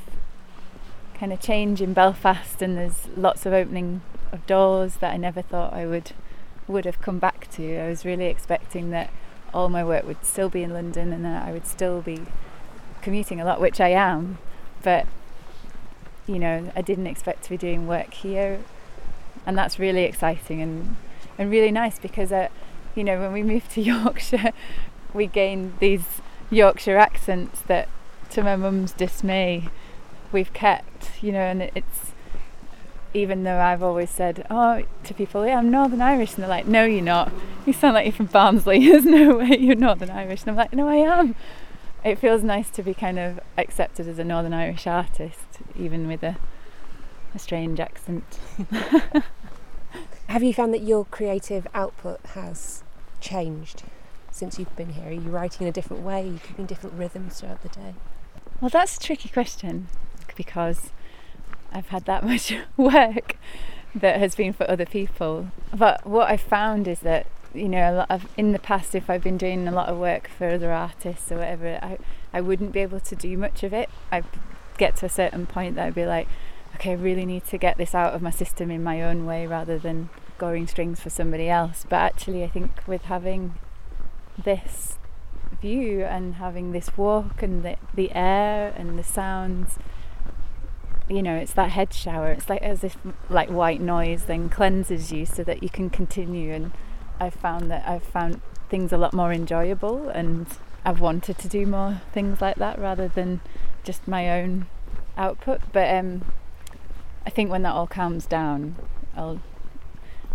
kind 1.14 1.32
of 1.32 1.40
change 1.40 1.80
in 1.80 1.94
Belfast 1.94 2.60
and 2.60 2.76
there's 2.76 3.08
lots 3.16 3.46
of 3.46 3.52
opening 3.52 4.02
of 4.32 4.44
doors 4.46 4.96
that 4.96 5.12
I 5.12 5.16
never 5.16 5.40
thought 5.40 5.72
I 5.72 5.86
would 5.86 6.12
would 6.66 6.84
have 6.84 7.00
come 7.00 7.18
back 7.18 7.50
to. 7.52 7.78
I 7.78 7.88
was 7.88 8.04
really 8.04 8.26
expecting 8.26 8.90
that 8.90 9.10
all 9.52 9.68
my 9.68 9.84
work 9.84 10.06
would 10.06 10.24
still 10.24 10.48
be 10.48 10.62
in 10.62 10.72
London 10.72 11.12
and 11.12 11.24
that 11.24 11.46
I 11.46 11.52
would 11.52 11.66
still 11.66 12.00
be 12.00 12.22
commuting 13.04 13.40
a 13.40 13.44
lot, 13.44 13.60
which 13.60 13.80
I 13.80 13.90
am, 13.90 14.38
but 14.82 15.06
you 16.26 16.38
know, 16.38 16.72
I 16.74 16.80
didn't 16.80 17.06
expect 17.06 17.44
to 17.44 17.50
be 17.50 17.56
doing 17.56 17.86
work 17.86 18.14
here, 18.14 18.60
and 19.46 19.56
that's 19.56 19.78
really 19.78 20.04
exciting 20.04 20.60
and 20.62 20.96
and 21.38 21.50
really 21.50 21.70
nice 21.70 21.98
because, 21.98 22.32
uh, 22.32 22.48
you 22.94 23.04
know, 23.04 23.20
when 23.20 23.32
we 23.32 23.42
moved 23.42 23.70
to 23.72 23.80
Yorkshire, 23.92 24.52
we 25.12 25.26
gained 25.26 25.74
these 25.80 26.04
Yorkshire 26.50 26.96
accents 26.96 27.60
that, 27.62 27.88
to 28.30 28.42
my 28.42 28.56
mum's 28.56 28.92
dismay, 28.92 29.68
we've 30.32 30.52
kept, 30.52 31.22
you 31.22 31.32
know, 31.32 31.40
and 31.40 31.62
it's 31.74 32.12
even 33.12 33.44
though 33.44 33.58
I've 33.60 33.82
always 33.82 34.10
said, 34.10 34.44
oh, 34.50 34.82
to 35.04 35.14
people, 35.14 35.46
yeah, 35.46 35.58
I'm 35.58 35.70
Northern 35.70 36.00
Irish, 36.00 36.34
and 36.34 36.42
they're 36.42 36.48
like, 36.48 36.66
no, 36.66 36.84
you're 36.84 37.00
not. 37.00 37.30
You 37.64 37.72
sound 37.72 37.94
like 37.94 38.06
you're 38.06 38.12
from 38.12 38.26
Barnsley. 38.26 38.86
There's 38.90 39.04
no 39.04 39.36
way 39.36 39.56
you're 39.56 39.76
Northern 39.76 40.10
Irish. 40.10 40.42
And 40.42 40.50
I'm 40.50 40.56
like, 40.56 40.72
no, 40.72 40.88
I 40.88 40.96
am. 40.96 41.36
It 42.04 42.18
feels 42.18 42.42
nice 42.42 42.68
to 42.70 42.82
be 42.82 42.92
kind 42.92 43.18
of 43.18 43.40
accepted 43.56 44.06
as 44.06 44.18
a 44.18 44.24
Northern 44.24 44.52
Irish 44.52 44.86
artist, 44.86 45.60
even 45.74 46.06
with 46.06 46.22
a, 46.22 46.36
a 47.34 47.38
strange 47.38 47.80
accent. 47.80 48.38
Have 50.28 50.42
you 50.42 50.52
found 50.52 50.74
that 50.74 50.82
your 50.82 51.06
creative 51.06 51.66
output 51.74 52.20
has 52.34 52.82
changed 53.20 53.84
since 54.30 54.58
you've 54.58 54.74
been 54.76 54.90
here? 54.90 55.08
Are 55.08 55.12
you 55.12 55.30
writing 55.30 55.62
in 55.62 55.68
a 55.68 55.72
different 55.72 56.02
way? 56.02 56.22
Are 56.22 56.32
you 56.32 56.40
keeping 56.46 56.66
different 56.66 56.96
rhythms 56.96 57.40
throughout 57.40 57.62
the 57.62 57.68
day? 57.70 57.94
Well, 58.60 58.68
that's 58.68 58.98
a 58.98 59.00
tricky 59.00 59.30
question 59.30 59.88
because 60.36 60.90
I've 61.72 61.88
had 61.88 62.04
that 62.04 62.24
much 62.26 62.54
work 62.76 63.36
that 63.94 64.18
has 64.18 64.34
been 64.34 64.52
for 64.52 64.68
other 64.70 64.86
people. 64.86 65.50
But 65.74 66.06
what 66.06 66.28
I've 66.28 66.40
found 66.40 66.86
is 66.86 67.00
that, 67.00 67.26
you 67.54 67.68
know, 67.68 67.90
a 67.90 67.94
lot 67.94 68.10
of 68.10 68.28
in 68.36 68.52
the 68.52 68.58
past, 68.58 68.94
if 68.94 69.08
I've 69.08 69.22
been 69.22 69.38
doing 69.38 69.66
a 69.68 69.72
lot 69.72 69.88
of 69.88 69.98
work 69.98 70.28
for 70.28 70.50
other 70.50 70.72
artists 70.72 71.30
or 71.30 71.38
whatever, 71.38 71.78
I, 71.82 71.98
I 72.32 72.40
wouldn't 72.40 72.72
be 72.72 72.80
able 72.80 73.00
to 73.00 73.16
do 73.16 73.36
much 73.38 73.62
of 73.62 73.72
it. 73.72 73.88
I'd 74.10 74.24
get 74.78 74.96
to 74.96 75.06
a 75.06 75.08
certain 75.08 75.46
point 75.46 75.76
that 75.76 75.86
I'd 75.86 75.94
be 75.94 76.06
like, 76.06 76.28
okay, 76.74 76.92
I 76.92 76.94
really 76.94 77.24
need 77.24 77.46
to 77.46 77.58
get 77.58 77.76
this 77.76 77.94
out 77.94 78.14
of 78.14 78.22
my 78.22 78.30
system 78.30 78.70
in 78.70 78.82
my 78.82 79.02
own 79.02 79.26
way 79.26 79.46
rather 79.46 79.78
than 79.78 80.10
scoring 80.36 80.66
strings 80.66 81.00
for 81.00 81.10
somebody 81.10 81.48
else. 81.48 81.86
But 81.88 81.96
actually, 81.96 82.42
I 82.42 82.48
think 82.48 82.86
with 82.86 83.02
having 83.02 83.54
this 84.42 84.98
view 85.60 86.02
and 86.04 86.34
having 86.34 86.72
this 86.72 86.96
walk 86.96 87.42
and 87.42 87.62
the, 87.62 87.76
the 87.94 88.10
air 88.12 88.74
and 88.76 88.98
the 88.98 89.04
sounds 89.04 89.78
you 91.08 91.22
know, 91.22 91.36
it's 91.36 91.52
that 91.52 91.70
head 91.70 91.92
shower. 91.92 92.30
It's 92.32 92.48
like 92.48 92.62
as 92.62 92.82
if 92.82 92.96
like 93.28 93.50
white 93.50 93.80
noise 93.80 94.24
then 94.24 94.48
cleanses 94.48 95.12
you 95.12 95.26
so 95.26 95.44
that 95.44 95.62
you 95.62 95.68
can 95.68 95.90
continue. 95.90 96.52
And 96.52 96.72
I've 97.20 97.34
found 97.34 97.70
that 97.70 97.86
I've 97.88 98.02
found 98.02 98.40
things 98.68 98.92
a 98.92 98.96
lot 98.96 99.12
more 99.12 99.32
enjoyable 99.32 100.08
and 100.08 100.46
I've 100.84 101.00
wanted 101.00 101.38
to 101.38 101.48
do 101.48 101.66
more 101.66 102.02
things 102.12 102.40
like 102.40 102.56
that 102.56 102.78
rather 102.78 103.08
than 103.08 103.40
just 103.82 104.06
my 104.08 104.40
own 104.40 104.66
output. 105.16 105.60
But 105.72 105.94
um, 105.94 106.24
I 107.26 107.30
think 107.30 107.50
when 107.50 107.62
that 107.62 107.72
all 107.72 107.86
calms 107.86 108.26
down, 108.26 108.76
I'll 109.16 109.40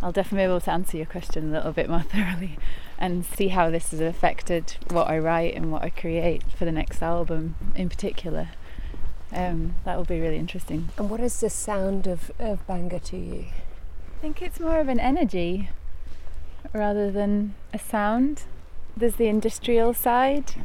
I'll 0.01 0.13
definitely 0.13 0.45
be 0.45 0.51
able 0.51 0.61
to 0.61 0.71
answer 0.71 0.95
your 0.95 1.05
question 1.05 1.49
a 1.49 1.51
little 1.51 1.73
bit 1.73 1.89
more 1.89 2.01
thoroughly 2.03 2.57
and 2.97 3.25
see 3.25 3.49
how 3.49 3.69
this 3.69 3.91
has 3.91 3.99
affected 3.99 4.77
what 4.89 5.07
I 5.07 5.19
write 5.19 5.55
and 5.55 5.71
what 5.71 5.83
I 5.83 5.89
create 5.89 6.43
for 6.53 6.65
the 6.65 6.71
next 6.71 7.01
album 7.01 7.55
in 7.75 7.89
particular. 7.89 8.49
Um, 9.31 9.75
that 9.85 9.97
will 9.97 10.05
be 10.05 10.19
really 10.19 10.37
interesting. 10.37 10.89
And 10.97 11.09
what 11.09 11.19
is 11.19 11.39
the 11.39 11.49
sound 11.49 12.07
of, 12.07 12.31
of 12.39 12.65
Bangor 12.65 12.99
to 12.99 13.17
you? 13.17 13.45
I 14.17 14.21
think 14.21 14.41
it's 14.41 14.59
more 14.59 14.79
of 14.79 14.87
an 14.87 14.99
energy 14.99 15.69
rather 16.73 17.11
than 17.11 17.55
a 17.73 17.79
sound. 17.79 18.43
There's 18.95 19.15
the 19.15 19.27
industrial 19.27 19.93
side, 19.93 20.55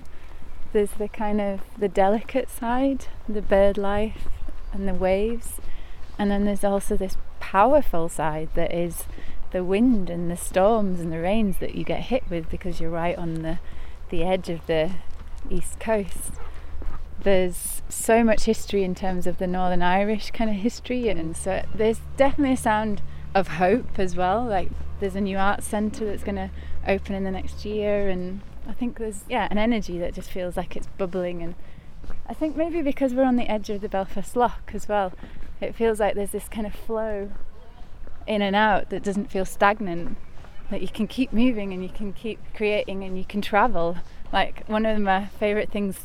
there's 0.73 0.93
the 0.93 1.09
kind 1.09 1.41
of 1.41 1.61
the 1.79 1.89
delicate 1.89 2.51
side, 2.51 3.07
the 3.29 3.43
bird 3.43 3.79
life 3.79 4.29
and 4.73 4.89
the 4.89 4.95
waves, 4.95 5.61
and 6.19 6.31
then 6.31 6.45
there's 6.45 6.65
also 6.65 6.97
this 6.97 7.17
powerful 7.39 8.09
side 8.09 8.49
that 8.55 8.75
is 8.75 9.05
the 9.53 9.63
wind 9.63 10.11
and 10.11 10.31
the 10.31 10.37
storms 10.37 10.99
and 10.99 11.13
the 11.13 11.21
rains 11.21 11.59
that 11.59 11.77
you 11.77 11.85
get 11.85 12.01
hit 12.01 12.25
with 12.29 12.51
because 12.51 12.81
you're 12.81 12.91
right 12.91 13.17
on 13.17 13.43
the 13.43 13.59
the 14.11 14.25
edge 14.25 14.49
of 14.49 14.67
the 14.67 14.91
east 15.49 15.79
coast. 15.79 16.33
There's 17.23 17.83
so 17.89 18.23
much 18.25 18.45
history 18.45 18.83
in 18.83 18.95
terms 18.95 19.27
of 19.27 19.39
the 19.39 19.47
Northern 19.47 19.83
Irish 19.83 20.31
kind 20.33 20.51
of 20.51 20.57
history, 20.57 21.09
and 21.09 21.37
so 21.37 21.65
there's 21.75 22.01
definitely 22.17 22.55
a 22.55 22.57
sound 22.57 23.01
of 23.35 23.49
hope 23.49 23.99
as 23.99 24.17
well. 24.17 24.45
Like 24.45 24.71
there's 25.05 25.15
a 25.15 25.21
new 25.21 25.37
arts 25.37 25.67
centre 25.67 26.07
that's 26.07 26.25
going 26.25 26.37
to 26.37 26.49
open 26.89 27.15
in 27.15 27.25
the 27.25 27.31
next 27.31 27.67
year, 27.67 28.09
and 28.09 28.41
I 28.67 28.73
think 28.73 28.97
there's 28.97 29.23
yeah 29.29 29.47
an 29.51 29.59
energy 29.59 29.99
that 29.99 30.15
just 30.15 30.31
feels 30.31 30.57
like 30.57 30.77
it's 30.77 30.87
bubbling, 30.97 31.43
and 31.43 31.55
I 32.27 32.33
think 32.33 32.57
maybe 32.57 32.81
because 32.81 33.13
we're 33.13 33.25
on 33.25 33.37
the 33.37 33.51
edge 33.51 33.69
of 33.69 33.83
the 33.83 33.89
Belfast 33.91 34.35
Lough 34.35 34.55
as 34.73 34.89
well, 34.89 35.13
it 35.61 35.75
feels 35.75 36.01
like 36.01 36.15
there's 36.15 36.31
this 36.31 36.49
kind 36.49 36.67
of 36.67 36.75
flow 36.75 37.31
in 38.27 38.41
and 38.41 38.57
out 38.57 38.89
that 38.89 39.03
doesn't 39.03 39.31
feel 39.31 39.45
stagnant 39.45 40.17
that 40.71 40.81
you 40.81 40.89
can 40.89 41.07
keep 41.07 41.35
moving 41.35 41.75
and 41.75 41.83
you 41.83 41.91
can 41.91 42.15
keep 42.15 42.39
creating 42.55 43.05
and 43.05 43.19
you 43.19 43.25
can 43.25 43.43
travel. 43.43 43.99
Like 44.33 44.67
one 44.67 44.87
of 44.87 44.99
my 44.99 45.27
favorite 45.27 45.71
things 45.71 46.01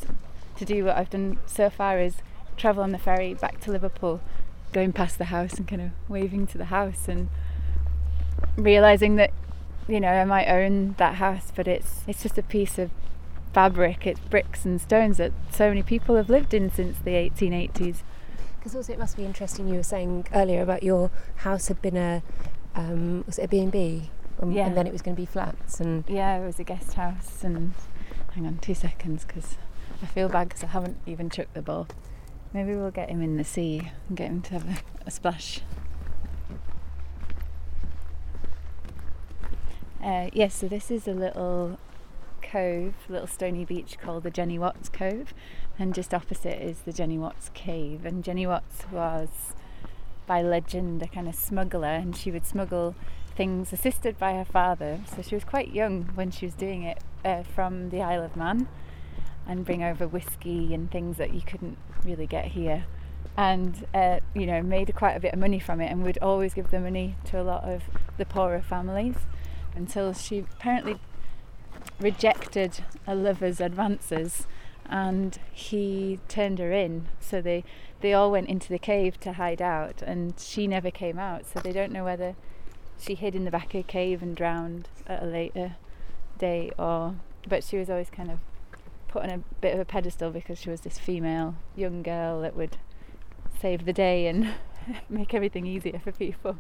to 0.58 0.66
do 0.66 0.84
what 0.84 0.98
I've 0.98 1.10
done 1.10 1.40
so 1.46 1.70
far 1.70 2.02
is 2.02 2.18
travel 2.58 2.84
on 2.84 2.92
the 2.92 2.98
ferry 2.98 3.34
back 3.34 3.62
to 3.62 3.72
Liverpool 3.72 4.20
going 4.74 4.92
past 4.92 5.18
the 5.18 5.26
house 5.26 5.54
and 5.54 5.70
kind 5.70 5.82
of 5.82 5.92
waving 6.10 6.46
to 6.48 6.58
the 6.58 6.66
house 6.66 7.08
and 7.08 7.30
realizing 8.58 9.16
that 9.16 9.32
you 9.88 10.00
know 10.00 10.10
I 10.10 10.26
might 10.26 10.48
own 10.48 10.96
that 10.98 11.16
house 11.16 11.52
but 11.56 11.68
it's 11.68 12.02
it's 12.08 12.22
just 12.24 12.38
a 12.38 12.44
piece 12.44 12.78
of 12.78 12.92
fabric 13.54 14.06
it's 14.06 14.20
bricks 14.20 14.64
and 14.66 14.80
stones 14.80 15.18
that 15.18 15.32
so 15.52 15.70
many 15.70 15.82
people 15.82 16.16
have 16.16 16.30
lived 16.30 16.54
in 16.54 16.70
since 16.72 17.00
the 17.00 17.12
1880s 17.12 17.98
because 18.60 18.76
also 18.76 18.92
it 18.94 19.00
must 19.00 19.16
be 19.16 19.24
interesting. 19.24 19.70
You 19.70 19.76
were 19.76 19.84
saying 19.84 20.28
earlier 20.34 20.62
about 20.62 20.84
your 20.84 21.10
house 21.38 21.70
had 21.70 21.82
been 21.82 21.96
a 21.96 22.22
um, 22.76 23.24
was 23.26 23.40
it 23.40 23.44
a 23.46 23.48
B 23.48 23.60
and 23.60 23.72
B, 23.72 24.10
um, 24.42 24.52
Yeah. 24.52 24.66
and 24.68 24.76
then 24.76 24.86
it 24.86 24.92
was 24.92 25.02
going 25.02 25.16
to 25.16 25.20
be 25.22 25.26
flats, 25.26 25.80
and 25.80 26.04
Yeah, 26.10 26.38
it 26.38 26.46
was 26.46 26.60
a 26.60 26.64
guest 26.66 26.94
house, 26.96 27.42
and 27.44 27.74
hang 28.34 28.46
on 28.46 28.58
two 28.58 28.74
seconds 28.76 29.24
because 29.26 29.56
I 30.04 30.06
feel 30.08 30.28
bad 30.30 30.50
because 30.50 30.64
I 30.64 30.68
haven't 30.68 30.98
even 31.08 31.30
chucked 31.30 31.54
the 31.54 31.62
ball. 31.62 31.88
Maybe 32.54 32.76
we'll 32.76 32.92
get 32.92 33.10
him 33.10 33.22
in 33.22 33.38
the 33.38 33.44
sea 33.46 33.92
and 34.10 34.18
get 34.18 34.28
him 34.30 34.42
to 34.44 34.54
have 34.54 34.68
a, 34.68 34.78
a 35.08 35.12
splash. 35.12 35.62
Uh, 40.04 40.30
yes, 40.32 40.56
so 40.56 40.68
this 40.68 40.90
is 40.90 41.08
a 41.08 41.14
little 41.14 41.78
cove, 42.42 42.94
little 43.10 43.28
stony 43.28 43.66
beach 43.66 43.98
called 44.02 44.24
the 44.24 44.32
Jenny 44.32 44.58
Watts 44.58 44.88
Cove, 44.88 45.34
and 45.78 45.94
just 45.94 46.14
opposite 46.14 46.64
is 46.64 46.80
the 46.80 46.94
Jenny 46.94 47.18
Watts 47.18 47.52
Cave. 47.54 48.06
And 48.06 48.24
Jenny 48.24 48.48
Watts 48.48 48.90
was, 48.92 49.28
by 50.26 50.42
legend, 50.42 51.04
a 51.04 51.08
kind 51.08 51.28
of 51.28 51.36
smuggler, 51.36 51.90
and 51.90 52.16
she 52.16 52.32
would 52.32 52.46
smuggle 52.46 52.96
things 53.36 53.74
assisted 53.74 54.18
by 54.18 54.34
her 54.34 54.46
father. 54.46 55.02
So 55.14 55.22
she 55.22 55.36
was 55.36 55.44
quite 55.44 55.74
young 55.74 56.12
when 56.16 56.32
she 56.32 56.46
was 56.46 56.56
doing 56.56 56.84
it 56.84 57.00
uh, 57.26 57.44
from 57.44 57.90
the 57.90 58.02
Isle 58.02 58.24
of 58.24 58.38
Man 58.38 58.70
and 59.46 59.66
bring 59.66 59.84
over 59.84 60.08
whiskey 60.08 60.74
and 60.74 60.90
things 60.90 61.18
that 61.18 61.34
you 61.34 61.42
couldn't 61.42 61.78
really 62.06 62.28
get 62.28 62.46
here. 62.46 62.86
And 63.36 63.86
uh, 63.94 64.20
you 64.34 64.46
know, 64.46 64.62
made 64.62 64.94
quite 64.96 65.16
a 65.16 65.20
bit 65.20 65.34
of 65.34 65.40
money 65.40 65.60
from 65.60 65.82
it, 65.82 65.92
and 65.92 66.04
would 66.04 66.18
always 66.22 66.54
give 66.54 66.72
the 66.72 66.80
money 66.80 67.16
to 67.26 67.42
a 67.42 67.44
lot 67.44 67.66
of 67.66 67.84
the 68.18 68.26
poorer 68.26 68.62
families 68.62 69.16
until 69.76 70.14
she 70.14 70.40
apparently 70.40 71.00
rejected 72.00 72.84
a 73.06 73.16
lover's 73.16 73.60
advances 73.60 74.48
and 74.90 75.40
he 75.52 76.20
turned 76.28 76.60
her 76.60 76.72
in. 76.72 77.08
So 77.20 77.42
they 77.42 77.64
they 78.02 78.14
all 78.14 78.32
went 78.32 78.50
into 78.50 78.70
the 78.70 78.80
cave 78.80 79.20
to 79.20 79.34
hide 79.34 79.62
out 79.62 80.02
and 80.02 80.34
she 80.40 80.68
never 80.68 80.90
came 80.90 81.20
out. 81.20 81.46
So 81.46 81.60
they 81.60 81.72
don't 81.72 81.92
know 81.92 82.04
whether 82.04 82.36
she 83.00 83.16
hid 83.16 83.36
in 83.36 83.46
the 83.46 83.52
back 83.52 83.74
of 83.74 83.82
a 83.82 83.84
cave 83.84 84.22
and 84.22 84.36
drowned 84.36 84.90
at 85.08 85.24
a 85.24 85.26
later 85.26 85.76
day 86.38 86.72
or 86.78 87.16
but 87.48 87.64
she 87.64 87.78
was 87.78 87.90
always 87.90 88.10
kind 88.10 88.30
of 88.30 88.40
put 89.08 89.24
on 89.24 89.30
a 89.30 89.38
bit 89.62 89.74
of 89.74 89.80
a 89.80 89.86
pedestal 89.86 90.32
because 90.32 90.60
she 90.60 90.70
was 90.70 90.82
this 90.82 91.00
female 91.00 91.56
young 91.76 92.04
girl 92.04 92.42
that 92.42 92.56
would 92.56 92.78
save 93.60 93.86
the 93.86 93.94
day 93.94 94.28
and 94.28 94.54
make 95.10 95.34
everything 95.34 95.66
easier 95.66 96.00
for 96.00 96.12
people 96.12 96.58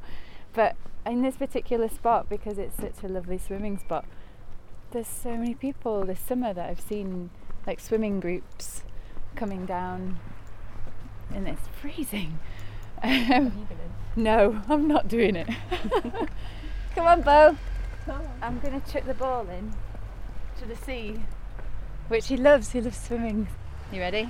but 0.53 0.75
in 1.06 1.22
this 1.22 1.38
particular 1.38 1.88
spot 1.88 2.29
because 2.29 2.58
it's 2.58 2.75
such 2.75 3.03
a 3.03 3.08
lovely 3.08 3.38
swimming 3.38 3.77
spot 3.77 4.06
there's 4.91 5.08
so 5.08 5.38
many 5.38 5.53
people 5.53 6.06
this 6.06 6.20
summer 6.20 6.53
that 6.53 6.70
I've 6.70 6.82
seen 6.82 7.29
like 7.68 7.79
swimming 7.79 8.20
groups 8.20 8.84
coming 9.36 9.65
down 9.65 10.20
and 11.34 11.48
it's 11.48 11.68
freezing. 11.79 12.39
Um, 13.03 13.68
no, 14.15 14.62
I'm 14.68 14.88
not 14.88 15.08
doing 15.08 15.36
it. 15.36 15.48
Come 16.96 17.08
on, 17.08 17.22
Bo. 17.22 17.56
I'm 18.41 18.60
going 18.60 18.82
to 18.82 18.91
chuck 18.91 19.06
the 19.06 19.13
ball 19.13 19.48
in 19.50 19.72
to 20.60 20.65
the 20.65 20.75
sea, 20.75 21.22
which 22.08 22.27
he 22.27 22.38
loves. 22.38 22.72
He 22.72 22.82
loves 22.82 23.00
swimming. 23.00 23.48
You 23.91 24.00
ready? 24.00 24.29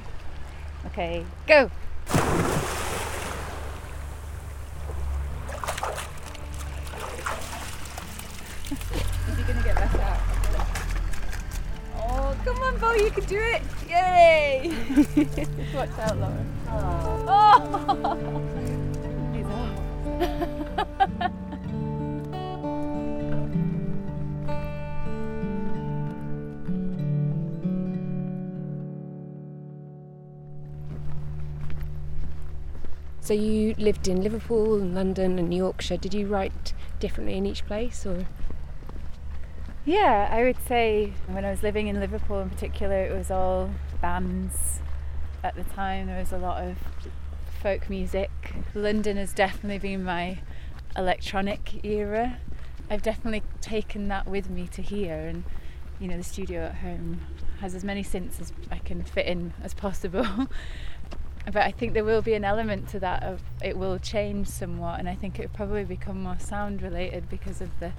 Okay, 0.88 1.26
go. 1.48 1.72
Is 9.30 9.38
he 9.38 9.44
going 9.44 9.58
to 9.58 9.64
get 9.64 9.76
back 9.76 9.96
out? 9.96 10.20
Oh, 12.12 12.36
come 12.44 12.58
on, 12.58 12.78
Bo, 12.80 12.94
you 12.94 13.12
can 13.12 13.24
do 13.26 13.38
it! 13.38 13.62
Yay! 13.88 14.72
Watch 15.00 15.98
out, 16.00 16.18
Lauren. 16.18 16.46
Oh! 16.68 18.42
He's 19.34 19.46
off. 19.46 19.80
so 33.22 33.34
you 33.34 33.74
lived 33.78 34.10
in 34.10 34.22
Liverpool 34.22 34.82
and 34.82 34.94
London 34.94 35.40
and 35.40 35.54
Yorkshire. 35.54 35.96
Did 35.96 36.14
you 36.14 36.28
write 36.28 36.74
differently 37.00 37.38
in 37.38 37.46
each 37.46 37.66
place, 37.66 38.06
or 38.06 38.26
Yeah, 39.86 40.28
I 40.30 40.44
would 40.44 40.58
say 40.68 41.14
when 41.28 41.46
I 41.46 41.52
was 41.52 41.64
living 41.64 41.88
in 41.88 42.02
Liverpool 42.02 42.42
in 42.42 42.50
particular, 42.50 43.06
it 43.06 43.14
was 43.16 43.32
all 43.32 43.70
bands. 44.02 44.82
At 45.44 45.56
the 45.56 45.64
time, 45.64 46.08
there 46.08 46.20
was 46.20 46.34
a 46.34 46.38
lot 46.38 46.64
of 46.64 46.78
folk 47.62 47.90
music. 47.90 48.30
London 48.74 49.18
has 49.18 49.34
definitely 49.34 49.80
been 49.80 50.04
my 50.04 50.40
electronic 50.98 51.86
era. 51.86 52.38
I've 52.90 53.02
definitely 53.02 53.44
taken 53.62 54.08
that 54.10 54.28
with 54.28 54.50
me 54.50 54.68
to 54.68 54.82
here, 54.82 55.28
and 55.28 55.44
you 56.00 56.08
know, 56.08 56.18
the 56.18 56.24
studio 56.24 56.64
at 56.64 56.76
home 56.76 57.22
has 57.62 57.76
as 57.76 57.84
many 57.84 58.04
synths 58.04 58.42
as 58.42 58.54
I 58.72 58.80
can 58.80 59.04
fit 59.04 59.28
in 59.28 59.54
as 59.64 59.74
possible. 59.74 60.26
but 61.46 61.58
I 61.58 61.72
think 61.72 61.94
there 61.94 62.04
will 62.04 62.22
be 62.22 62.34
an 62.34 62.44
element 62.44 62.90
to 62.90 63.00
that 63.00 63.24
of 63.24 63.42
it 63.62 63.78
will 63.78 63.98
change 63.98 64.48
somewhat, 64.48 65.00
and 65.00 65.08
I 65.08 65.16
think 65.16 65.40
it 65.40 65.44
will 65.44 65.56
probably 65.56 65.86
become 65.86 66.24
more 66.24 66.40
sound 66.40 66.82
related 66.82 67.30
because 67.30 67.62
of 67.62 67.80
the 67.80 67.94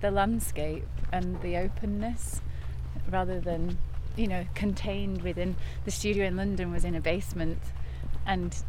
the 0.00 0.10
landscape 0.10 0.86
and 1.12 1.40
the 1.42 1.56
openness 1.56 2.40
rather 3.10 3.40
than 3.40 3.78
you 4.18 4.26
know 4.26 4.44
contained 4.54 5.22
within 5.22 5.56
the 5.84 5.90
studio 5.90 6.26
in 6.26 6.36
London 6.36 6.70
was 6.72 6.84
in 6.84 6.94
a 6.94 7.00
basement 7.00 7.58
and 8.26 8.62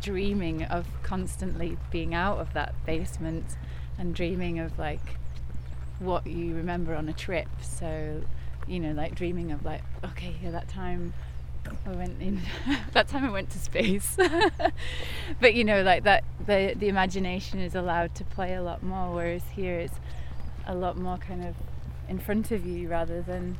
dreaming 0.00 0.62
of 0.64 0.86
constantly 1.02 1.76
being 1.90 2.14
out 2.14 2.38
of 2.38 2.52
that 2.54 2.74
basement 2.86 3.56
and 3.98 4.14
dreaming 4.14 4.58
of 4.58 4.78
like 4.78 5.16
what 5.98 6.26
you 6.26 6.54
remember 6.54 6.94
on 6.94 7.08
a 7.08 7.12
trip 7.12 7.48
so 7.60 8.22
you 8.66 8.80
know 8.80 8.92
like 8.92 9.14
dreaming 9.14 9.52
of 9.52 9.64
like 9.64 9.82
okay 10.04 10.34
yeah 10.42 10.50
that 10.50 10.68
time 10.68 11.12
I 11.86 11.90
went 11.90 12.20
in 12.20 12.40
that 12.92 13.08
time 13.08 13.24
I 13.24 13.30
went 13.30 13.50
to 13.50 13.58
space. 13.58 14.16
but 15.40 15.54
you 15.54 15.62
know, 15.62 15.82
like 15.82 16.02
that 16.02 16.24
the 16.44 16.74
the 16.76 16.88
imagination 16.88 17.60
is 17.60 17.76
allowed 17.76 18.16
to 18.16 18.24
play 18.24 18.54
a 18.54 18.62
lot 18.62 18.82
more, 18.82 19.14
whereas 19.14 19.42
here 19.54 19.78
it's 19.78 19.94
a 20.66 20.74
lot 20.74 20.96
more 20.96 21.18
kind 21.18 21.44
of 21.44 21.54
in 22.08 22.18
front 22.18 22.50
of 22.50 22.66
you 22.66 22.88
rather 22.88 23.22
than 23.22 23.58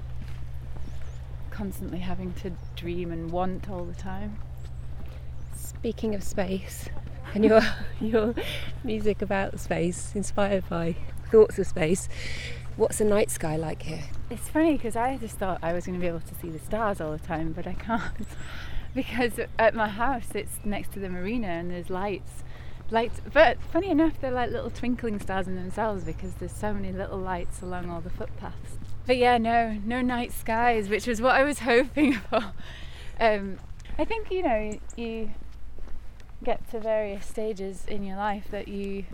constantly 1.52 1.98
having 2.00 2.32
to 2.34 2.52
dream 2.74 3.12
and 3.12 3.30
want 3.30 3.70
all 3.70 3.84
the 3.84 3.94
time. 3.94 4.38
Speaking 5.54 6.14
of 6.14 6.22
space, 6.22 6.88
and 7.34 7.44
your 7.44 7.60
your 8.00 8.34
music 8.82 9.22
about 9.22 9.60
space, 9.60 10.12
inspired 10.14 10.68
by 10.68 10.96
thoughts 11.30 11.58
of 11.58 11.66
space, 11.66 12.08
what's 12.76 12.98
the 12.98 13.04
night 13.04 13.30
sky 13.30 13.56
like 13.56 13.82
here? 13.82 14.04
It's 14.30 14.48
funny 14.48 14.72
because 14.72 14.96
I 14.96 15.16
just 15.18 15.36
thought 15.36 15.58
I 15.62 15.72
was 15.72 15.86
going 15.86 15.98
to 15.98 16.00
be 16.00 16.08
able 16.08 16.20
to 16.20 16.34
see 16.36 16.50
the 16.50 16.58
stars 16.58 17.00
all 17.00 17.12
the 17.12 17.18
time, 17.18 17.52
but 17.52 17.66
I 17.66 17.74
can't 17.74 18.26
because 18.94 19.32
at 19.58 19.74
my 19.74 19.88
house 19.88 20.34
it's 20.34 20.58
next 20.64 20.92
to 20.92 20.98
the 20.98 21.08
marina 21.08 21.48
and 21.48 21.70
there's 21.70 21.90
lights. 21.90 22.44
Lights, 22.90 23.22
but 23.32 23.56
funny 23.72 23.88
enough, 23.88 24.20
they're 24.20 24.30
like 24.30 24.50
little 24.50 24.68
twinkling 24.68 25.18
stars 25.18 25.48
in 25.48 25.56
themselves 25.56 26.04
because 26.04 26.34
there's 26.34 26.52
so 26.52 26.74
many 26.74 26.92
little 26.92 27.18
lights 27.18 27.62
along 27.62 27.88
all 27.88 28.02
the 28.02 28.10
footpaths. 28.10 28.76
But 29.06 29.16
yeah, 29.16 29.38
no, 29.38 29.78
no 29.84 30.00
night 30.00 30.32
skies, 30.32 30.88
which 30.88 31.06
was 31.06 31.20
what 31.20 31.34
I 31.34 31.44
was 31.44 31.58
hoping 31.70 32.14
for. 32.14 32.52
Um, 33.20 33.58
I 33.98 34.04
think 34.04 34.30
you 34.30 34.42
know 34.42 34.78
you 34.96 35.30
get 36.42 36.68
to 36.70 36.80
various 36.80 37.26
stages 37.26 37.84
in 37.86 38.02
your 38.02 38.16
life 38.16 38.46
that 38.50 38.68
you 38.68 39.04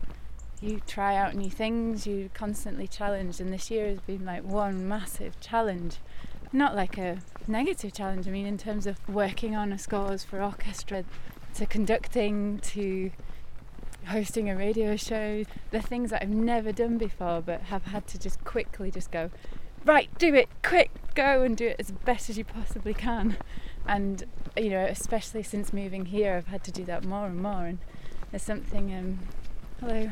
you 0.61 0.81
try 0.87 1.15
out 1.17 1.35
new 1.35 1.51
things, 1.51 2.07
you 2.07 2.31
constantly 2.35 2.89
challenge, 2.89 3.41
and 3.41 3.53
this 3.53 3.71
year 3.71 3.89
has 3.89 4.01
been 4.01 4.25
like 4.25 4.43
one 4.43 4.89
massive 4.89 5.39
challenge. 5.41 5.99
Not 6.53 6.75
like 6.75 6.99
a 6.99 7.19
negative 7.47 7.93
challenge, 7.93 8.27
I 8.27 8.31
mean, 8.31 8.47
in 8.47 8.59
terms 8.59 8.87
of 8.87 8.97
working 9.09 9.55
on 9.55 9.73
a 9.73 9.79
scores 9.79 10.25
for 10.25 10.43
orchestra, 10.43 11.05
to 11.55 11.67
conducting, 11.67 12.59
to 12.59 13.11
hosting 14.07 14.49
a 14.49 14.57
radio 14.57 14.97
show, 14.97 15.45
the 15.71 15.81
things 15.81 16.11
that 16.11 16.23
I've 16.23 16.31
never 16.31 16.73
done 16.73 16.99
before, 16.99 17.41
but 17.41 17.63
have 17.63 17.85
had 17.85 18.07
to 18.09 18.19
just 18.19 18.43
quickly 18.45 18.91
just 18.91 19.11
go, 19.11 19.31
right, 19.89 20.09
do 20.19 20.35
it, 20.35 20.49
quick, 20.63 20.91
go 21.15 21.43
and 21.43 21.57
do 21.57 21.67
it 21.67 21.77
as 21.79 21.91
best 21.91 22.29
as 22.29 22.37
you 22.37 22.45
possibly 22.45 22.95
can. 22.95 23.39
And, 23.87 24.25
you 24.57 24.69
know, 24.69 24.85
especially 24.85 25.43
since 25.43 25.73
moving 25.73 26.07
here, 26.07 26.35
I've 26.35 26.49
had 26.49 26.63
to 26.65 26.71
do 26.71 26.85
that 26.85 27.05
more 27.05 27.27
and 27.27 27.43
more. 27.43 27.65
And 27.65 27.79
there's 28.31 28.43
something, 28.43 28.95
um, 28.95 29.19
hello, 29.81 30.11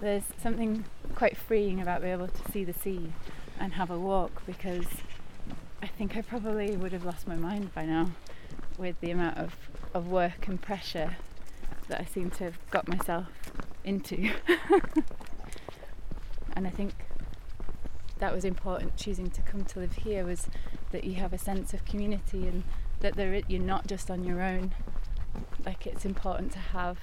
there's 0.00 0.22
something 0.40 0.84
quite 1.16 1.36
freeing 1.36 1.80
about 1.80 2.02
being 2.02 2.12
able 2.12 2.28
to 2.28 2.52
see 2.52 2.62
the 2.62 2.72
sea 2.72 3.12
and 3.58 3.74
have 3.74 3.90
a 3.90 3.98
walk 3.98 4.42
because 4.46 4.86
I 5.82 5.88
think 5.88 6.16
I 6.16 6.22
probably 6.22 6.76
would 6.76 6.92
have 6.92 7.04
lost 7.04 7.26
my 7.26 7.36
mind 7.36 7.74
by 7.74 7.84
now 7.84 8.10
with 8.78 9.00
the 9.00 9.10
amount 9.10 9.38
of, 9.38 9.56
of 9.92 10.06
work 10.06 10.46
and 10.46 10.62
pressure 10.62 11.16
that 11.88 12.00
I 12.00 12.04
seem 12.04 12.30
to 12.30 12.44
have 12.44 12.70
got 12.70 12.86
myself 12.86 13.26
into. 13.84 14.30
and 16.54 16.66
I 16.66 16.70
think 16.70 16.92
that 18.18 18.34
was 18.34 18.44
important 18.44 18.96
choosing 18.96 19.30
to 19.30 19.40
come 19.42 19.64
to 19.64 19.80
live 19.80 19.94
here 19.94 20.24
was 20.24 20.48
that 20.92 21.04
you 21.04 21.14
have 21.14 21.32
a 21.32 21.38
sense 21.38 21.74
of 21.74 21.84
community 21.84 22.46
and 22.46 22.62
that 23.00 23.16
there, 23.16 23.40
you're 23.48 23.60
not 23.60 23.86
just 23.86 24.10
on 24.10 24.24
your 24.24 24.40
own. 24.40 24.74
Like 25.64 25.86
it's 25.86 26.04
important 26.04 26.52
to 26.52 26.58
have 26.58 26.98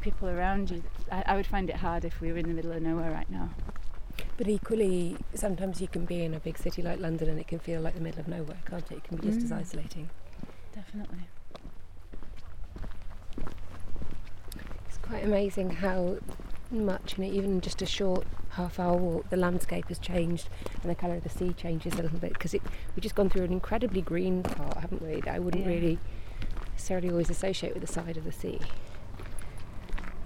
people 0.00 0.28
around 0.28 0.70
you. 0.70 0.82
I, 1.10 1.22
I 1.26 1.36
would 1.36 1.46
find 1.46 1.68
it 1.68 1.76
hard 1.76 2.04
if 2.04 2.20
we 2.20 2.32
were 2.32 2.38
in 2.38 2.48
the 2.48 2.54
middle 2.54 2.72
of 2.72 2.82
nowhere 2.82 3.10
right 3.10 3.30
now. 3.30 3.50
But 4.36 4.48
equally, 4.48 5.16
sometimes 5.34 5.80
you 5.80 5.88
can 5.88 6.04
be 6.04 6.22
in 6.22 6.32
a 6.34 6.40
big 6.40 6.58
city 6.58 6.80
like 6.80 7.00
London 7.00 7.28
and 7.28 7.38
it 7.38 7.48
can 7.48 7.58
feel 7.58 7.80
like 7.80 7.94
the 7.94 8.00
middle 8.00 8.20
of 8.20 8.28
nowhere, 8.28 8.58
can't 8.64 8.90
it? 8.90 8.98
It 8.98 9.04
can 9.04 9.16
be 9.16 9.26
just 9.26 9.40
mm. 9.40 9.44
as 9.44 9.52
isolating. 9.52 10.10
Definitely. 10.74 11.28
It's 14.88 14.98
quite 15.02 15.24
amazing 15.24 15.70
how 15.70 16.18
much, 16.70 17.18
you 17.18 17.24
know, 17.24 17.32
even 17.32 17.60
just 17.60 17.82
a 17.82 17.86
short 17.86 18.26
half 18.50 18.78
hour 18.80 18.96
walk, 18.96 19.30
the 19.30 19.36
landscape 19.36 19.88
has 19.88 19.98
changed 19.98 20.48
and 20.82 20.90
the 20.90 20.94
colour 20.94 21.16
of 21.16 21.22
the 21.22 21.28
sea 21.28 21.52
changes 21.52 21.94
a 21.94 22.02
little 22.02 22.18
bit 22.18 22.32
because 22.32 22.52
we've 22.52 23.00
just 23.00 23.14
gone 23.14 23.28
through 23.28 23.44
an 23.44 23.52
incredibly 23.52 24.00
green 24.00 24.42
part, 24.42 24.76
haven't 24.78 25.02
we? 25.02 25.20
That 25.20 25.34
I 25.34 25.38
wouldn't 25.38 25.64
yeah. 25.64 25.72
really 25.72 25.98
necessarily 26.72 27.10
always 27.10 27.30
associate 27.30 27.74
with 27.74 27.82
the 27.86 27.92
side 27.92 28.16
of 28.16 28.24
the 28.24 28.32
sea. 28.32 28.60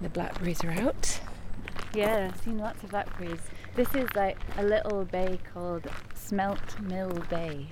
The 0.01 0.09
blackberries 0.09 0.63
are 0.63 0.71
out. 0.71 1.19
Yeah, 1.93 2.31
I've 2.33 2.41
seen 2.41 2.57
lots 2.57 2.83
of 2.83 2.89
blackberries. 2.89 3.41
This 3.75 3.93
is 3.95 4.09
like 4.15 4.37
a 4.57 4.63
little 4.63 5.05
bay 5.05 5.39
called 5.53 5.87
Smelt 6.15 6.79
Mill 6.81 7.23
Bay. 7.29 7.67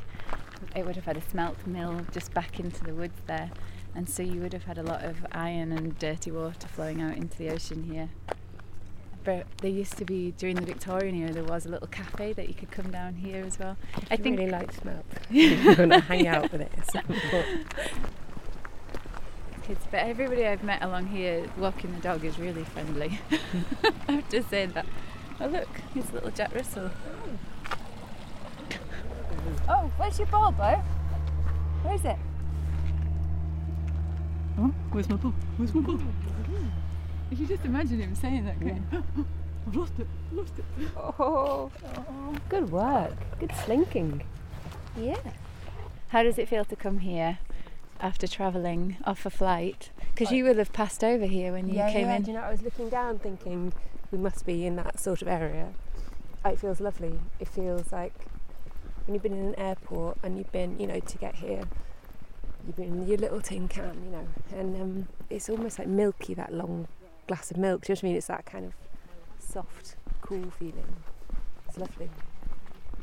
It 0.76 0.86
would 0.86 0.96
have 0.96 1.06
had 1.06 1.18
a 1.18 1.22
smelt 1.22 1.66
mill 1.66 2.06
just 2.12 2.34
back 2.34 2.60
into 2.60 2.84
the 2.84 2.94
woods 2.94 3.20
there, 3.26 3.50
and 3.96 4.08
so 4.08 4.24
you 4.24 4.42
would 4.42 4.54
have 4.54 4.64
had 4.64 4.78
a 4.78 4.84
lot 4.84 5.04
of 5.04 5.26
iron 5.32 5.72
and 5.72 5.98
dirty 5.98 6.32
water 6.32 6.68
flowing 6.68 7.02
out 7.02 7.18
into 7.18 7.38
the 7.38 7.50
ocean 7.50 7.84
here. 7.92 8.10
But 9.24 9.46
there 9.58 9.70
used 9.70 9.98
to 9.98 10.06
be 10.06 10.34
during 10.38 10.56
the 10.56 10.66
Victorian 10.66 11.16
era 11.16 11.32
there 11.32 11.44
was 11.44 11.66
a 11.66 11.70
little 11.70 11.88
cafe 11.88 12.34
that 12.34 12.48
you 12.48 12.56
could 12.56 12.72
come 12.72 12.92
down 12.92 13.14
here 13.14 13.44
as 13.46 13.60
well. 13.60 13.78
I, 13.96 14.16
I 14.16 14.16
think 14.18 14.40
really 14.40 14.52
like 14.52 14.72
smelt. 14.72 15.06
you 15.30 15.56
want 15.78 15.92
to 15.92 16.00
hang 16.00 16.28
out 16.28 16.52
with 16.52 16.62
it. 16.62 16.72
kids, 19.72 19.86
but 19.90 20.00
everybody 20.00 20.46
I've 20.46 20.64
met 20.64 20.84
along 20.84 21.08
here 21.08 21.46
walking 21.58 21.94
the 21.94 22.02
dog 22.02 22.26
is 22.26 22.38
really 22.38 22.64
friendly. 22.64 23.20
I 24.08 24.12
have 24.14 24.30
to 24.30 24.44
say 24.44 24.66
that. 24.66 24.86
Oh 25.40 25.48
look, 25.48 25.70
here's 25.94 26.12
little 26.12 26.32
Jack 26.32 26.54
Russell. 26.54 26.92
Oh. 27.70 27.78
oh, 29.70 29.92
where's 29.98 30.18
your 30.18 30.28
ball, 30.28 30.52
Bo? 30.52 30.82
Where 31.84 31.96
is 31.96 32.06
it? 32.06 32.18
Oh, 34.58 34.74
where's 34.92 35.10
my 35.10 35.16
ball? 35.16 35.34
Where's 35.58 35.74
my 35.74 35.82
ball? 35.82 35.96
Mm-hmm. 35.96 36.68
If 37.32 37.40
you 37.40 37.48
just 37.48 37.66
imagine 37.66 38.00
him 38.00 38.14
saying 38.16 38.46
that, 38.46 38.56
yeah. 38.62 39.02
I've 39.68 39.76
lost 39.76 39.94
it, 40.00 40.08
I've 40.32 40.38
lost 40.38 40.54
it. 40.58 40.66
Oh, 40.98 41.72
oh, 41.98 42.36
good 42.50 42.72
work, 42.72 43.14
good 43.40 43.52
slinking. 43.64 44.24
Yeah. 44.98 45.20
How 46.10 46.24
does 46.24 46.38
it 46.38 46.50
feel 46.50 46.66
to 46.66 46.76
come 46.76 47.00
here 47.00 47.40
after 48.02 48.28
travelling 48.28 48.98
off 49.06 49.26
a 49.26 49.30
flight? 49.30 49.92
Because 50.14 50.32
you 50.32 50.44
would 50.44 50.58
have 50.58 50.74
passed 50.74 51.04
over 51.04 51.26
here 51.26 51.54
when 51.54 51.70
you 51.70 51.76
yeah, 51.76 51.92
came 51.92 52.08
yeah. 52.08 52.18
in. 52.18 52.24
Do 52.24 52.32
you 52.32 52.38
know, 52.38 52.44
I 52.44 52.52
was 52.52 52.62
looking 52.64 52.90
down 52.90 53.20
thinking 53.20 53.72
we 54.12 54.18
must 54.18 54.46
be 54.46 54.66
in 54.66 54.76
that 54.76 55.00
sort 55.00 55.22
of 55.22 55.28
area. 55.30 55.70
It 56.44 56.60
feels 56.60 56.82
lovely. 56.82 57.20
It 57.40 57.48
feels 57.48 57.94
like 57.94 58.14
when 59.06 59.14
you've 59.14 59.24
been 59.24 59.38
in 59.38 59.46
an 59.46 59.60
airport 59.60 60.18
and 60.22 60.38
you've 60.38 60.52
been, 60.52 60.78
you 60.80 60.88
know, 60.88 61.00
to 61.00 61.18
get 61.18 61.36
here, 61.36 61.64
you've 62.68 62.76
been 62.76 63.02
in 63.02 63.08
your 63.08 63.18
little 63.18 63.40
tin 63.40 63.70
can, 63.70 64.04
you 64.04 64.12
know, 64.12 64.28
and 64.54 64.82
um, 64.82 65.08
it's 65.30 65.50
almost 65.50 65.80
like 65.80 65.88
milky, 65.88 66.34
that 66.34 66.54
long 66.54 66.88
glass 67.32 67.50
of 67.50 67.58
milk. 67.58 67.86
Do 67.86 67.94
you 67.94 67.96
know 67.96 68.00
what 68.00 68.04
I 68.04 68.08
mean? 68.08 68.16
It's 68.18 68.28
that 68.28 68.46
kind 68.46 68.66
of 68.66 68.74
soft, 69.40 69.96
cool 70.22 70.52
feeling. 70.60 70.98
It's 71.68 71.78
lovely. 71.78 72.10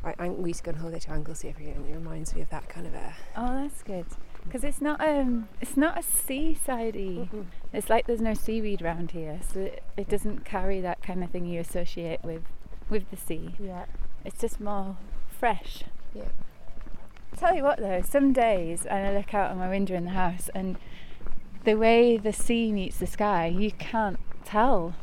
I, 0.05 0.29
we 0.29 0.51
used 0.51 0.65
to 0.65 0.71
go 0.71 0.77
on 0.77 0.81
holiday 0.81 1.01
to 1.01 1.11
Anglesey 1.11 1.49
every 1.49 1.65
year, 1.65 1.75
and 1.75 1.89
it 1.89 1.95
reminds 1.95 2.35
me 2.35 2.43
of 2.43 2.51
that 2.51 2.69
kind 2.69 2.87
of 2.87 2.95
air. 2.95 3.17
Oh, 3.37 3.63
that's 3.63 3.83
good 3.83 4.07
because 4.45 4.65
it's 4.65 4.81
not 4.81 5.01
um 5.01 5.49
it's 5.61 5.77
not 5.77 5.99
a 5.99 6.03
seasidey. 6.03 7.27
Mm-hmm. 7.27 7.43
It's 7.73 7.91
like 7.91 8.07
there's 8.07 8.21
no 8.21 8.35
seaweed 8.35 8.83
around 8.83 9.13
here, 9.13 9.41
so 9.53 9.61
it, 9.61 9.83
it 9.97 10.09
doesn't 10.09 10.45
carry 10.45 10.81
that 10.81 11.03
kind 11.03 11.25
of 11.25 11.31
thing 11.31 11.47
you 11.47 11.61
associate 11.61 12.21
with 12.23 12.43
with 12.89 13.11
the 13.11 13.17
sea. 13.17 13.55
Yeah, 13.59 13.87
it's 14.25 14.41
just 14.41 14.61
more 14.61 14.97
fresh. 15.29 15.85
Yeah. 16.15 16.29
Tell 17.37 17.55
you 17.55 17.63
what 17.63 17.79
though, 17.79 18.03
some 18.03 18.33
days 18.33 18.87
and 18.87 19.07
I 19.07 19.15
look 19.15 19.35
out 19.35 19.51
on 19.51 19.59
my 19.59 19.69
window 19.69 19.95
in 19.95 20.05
the 20.05 20.11
house 20.11 20.49
and 20.55 20.77
the 21.69 21.77
way 21.77 22.17
the 22.17 22.33
sea 22.33 22.73
meets 22.73 22.97
the 22.97 23.07
sky, 23.07 23.45
you 23.47 23.71
can't 23.73 24.19
tell 24.43 24.95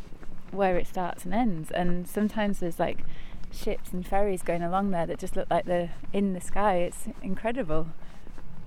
where 0.49 0.78
it 0.78 0.88
starts 0.88 1.23
and 1.23 1.32
ends. 1.32 1.69
And 1.69 2.08
sometimes 2.08 2.58
there's 2.58 2.80
like 2.80 3.06
ships 3.51 3.93
and 3.93 4.04
ferries 4.04 4.41
going 4.41 4.63
along 4.63 4.89
there 4.89 5.06
that 5.06 5.19
just 5.19 5.36
look 5.36 5.47
like 5.51 5.65
they're 5.65 5.93
in 6.12 6.34
the 6.34 6.41
sky. 6.41 6.78
It's 6.78 7.06
incredible 7.21 7.89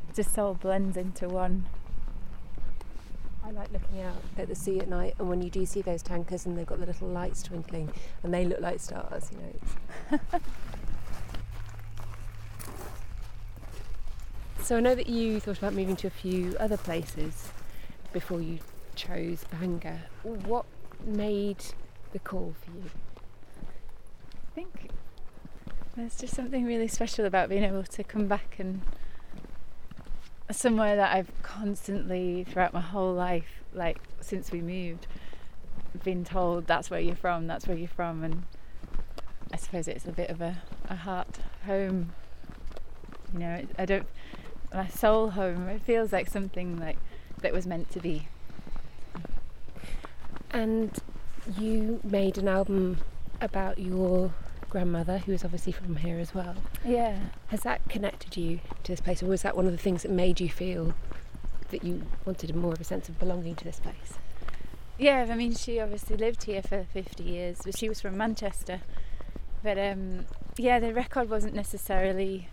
It 0.08 0.14
just 0.14 0.38
all 0.38 0.54
blends 0.54 0.96
into 0.96 1.26
one. 1.26 1.66
I 3.44 3.50
like 3.50 3.72
looking 3.72 4.00
out 4.02 4.22
at 4.36 4.46
the 4.46 4.54
sea 4.54 4.78
at 4.78 4.88
night, 4.88 5.16
and 5.18 5.28
when 5.28 5.42
you 5.42 5.50
do 5.50 5.66
see 5.66 5.82
those 5.82 6.02
tankers 6.02 6.46
and 6.46 6.56
they've 6.56 6.64
got 6.64 6.78
the 6.78 6.86
little 6.86 7.08
lights 7.08 7.42
twinkling, 7.42 7.90
and 8.22 8.32
they 8.32 8.44
look 8.44 8.60
like 8.60 8.78
stars, 8.78 9.32
you 9.32 9.38
know. 10.12 10.20
so 14.62 14.76
I 14.76 14.80
know 14.80 14.94
that 14.94 15.08
you 15.08 15.40
thought 15.40 15.58
about 15.58 15.72
moving 15.72 15.96
to 15.96 16.06
a 16.06 16.10
few 16.10 16.54
other 16.60 16.76
places 16.76 17.50
before 18.12 18.40
you 18.40 18.58
chose 18.94 19.44
Bangor. 19.50 20.00
What 20.22 20.66
made 21.04 21.64
the 22.12 22.18
call 22.18 22.54
for 22.64 22.70
you? 22.70 22.90
I 24.34 24.54
think 24.54 24.90
there's 25.96 26.18
just 26.18 26.34
something 26.34 26.64
really 26.64 26.88
special 26.88 27.24
about 27.24 27.48
being 27.48 27.64
able 27.64 27.84
to 27.84 28.04
come 28.04 28.26
back 28.26 28.56
and 28.58 28.80
somewhere 30.50 30.96
that 30.96 31.14
I've 31.14 31.30
constantly 31.42 32.44
throughout 32.44 32.72
my 32.72 32.80
whole 32.80 33.12
life, 33.12 33.62
like 33.72 33.98
since 34.20 34.50
we 34.50 34.60
moved, 34.60 35.06
been 36.04 36.24
told 36.24 36.66
that's 36.66 36.90
where 36.90 37.00
you're 37.00 37.16
from, 37.16 37.46
that's 37.46 37.66
where 37.66 37.76
you're 37.76 37.88
from, 37.88 38.24
and 38.24 38.44
I 39.52 39.56
suppose 39.56 39.88
it's 39.88 40.06
a 40.06 40.12
bit 40.12 40.30
of 40.30 40.40
a, 40.40 40.62
a 40.88 40.96
heart 40.96 41.38
home. 41.66 42.12
You 43.32 43.38
know, 43.40 43.66
I 43.78 43.84
don't. 43.84 44.06
my 44.72 44.88
soul 44.88 45.30
home. 45.30 45.68
It 45.68 45.82
feels 45.82 46.12
like 46.12 46.28
something 46.28 46.78
like 46.78 46.96
that 47.42 47.52
was 47.52 47.66
meant 47.66 47.90
to 47.90 48.00
be. 48.00 48.28
And 50.50 50.98
you 51.58 52.00
made 52.02 52.38
an 52.38 52.48
album 52.48 52.98
about 53.40 53.78
your 53.78 54.32
grandmother, 54.70 55.18
who 55.18 55.32
is 55.32 55.44
obviously 55.44 55.72
from 55.72 55.96
here 55.96 56.18
as 56.18 56.34
well. 56.34 56.56
Yeah. 56.84 57.18
Has 57.48 57.60
that 57.60 57.88
connected 57.88 58.36
you 58.36 58.60
to 58.84 58.92
this 58.92 59.00
place, 59.00 59.22
or 59.22 59.26
was 59.26 59.42
that 59.42 59.56
one 59.56 59.66
of 59.66 59.72
the 59.72 59.78
things 59.78 60.02
that 60.02 60.10
made 60.10 60.40
you 60.40 60.48
feel 60.48 60.94
that 61.70 61.84
you 61.84 62.02
wanted 62.24 62.54
more 62.54 62.72
of 62.72 62.80
a 62.80 62.84
sense 62.84 63.08
of 63.08 63.18
belonging 63.18 63.54
to 63.56 63.64
this 63.64 63.80
place? 63.80 64.14
Yeah, 64.98 65.26
I 65.30 65.34
mean, 65.36 65.54
she 65.54 65.78
obviously 65.78 66.16
lived 66.16 66.44
here 66.44 66.62
for 66.62 66.84
50 66.92 67.22
years, 67.22 67.60
but 67.64 67.78
she 67.78 67.88
was 67.88 68.00
from 68.00 68.16
Manchester. 68.16 68.80
But 69.62 69.78
um, 69.78 70.26
yeah, 70.56 70.80
the 70.80 70.92
record 70.92 71.30
wasn't 71.30 71.54
necessarily 71.54 72.48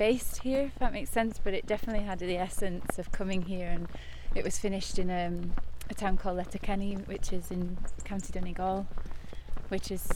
based 0.00 0.38
here, 0.38 0.62
if 0.62 0.78
that 0.78 0.94
makes 0.94 1.10
sense, 1.10 1.38
but 1.44 1.52
it 1.52 1.66
definitely 1.66 2.02
had 2.02 2.18
the 2.18 2.34
essence 2.34 2.98
of 2.98 3.12
coming 3.12 3.42
here. 3.42 3.68
And 3.68 3.86
it 4.34 4.42
was 4.42 4.58
finished 4.58 4.98
in 4.98 5.10
um, 5.10 5.52
a 5.90 5.94
town 5.94 6.16
called 6.16 6.38
Letterkenny, 6.38 6.94
which 6.94 7.34
is 7.34 7.50
in 7.50 7.76
County 8.04 8.32
Donegal, 8.32 8.86
which 9.68 9.90
is 9.90 10.08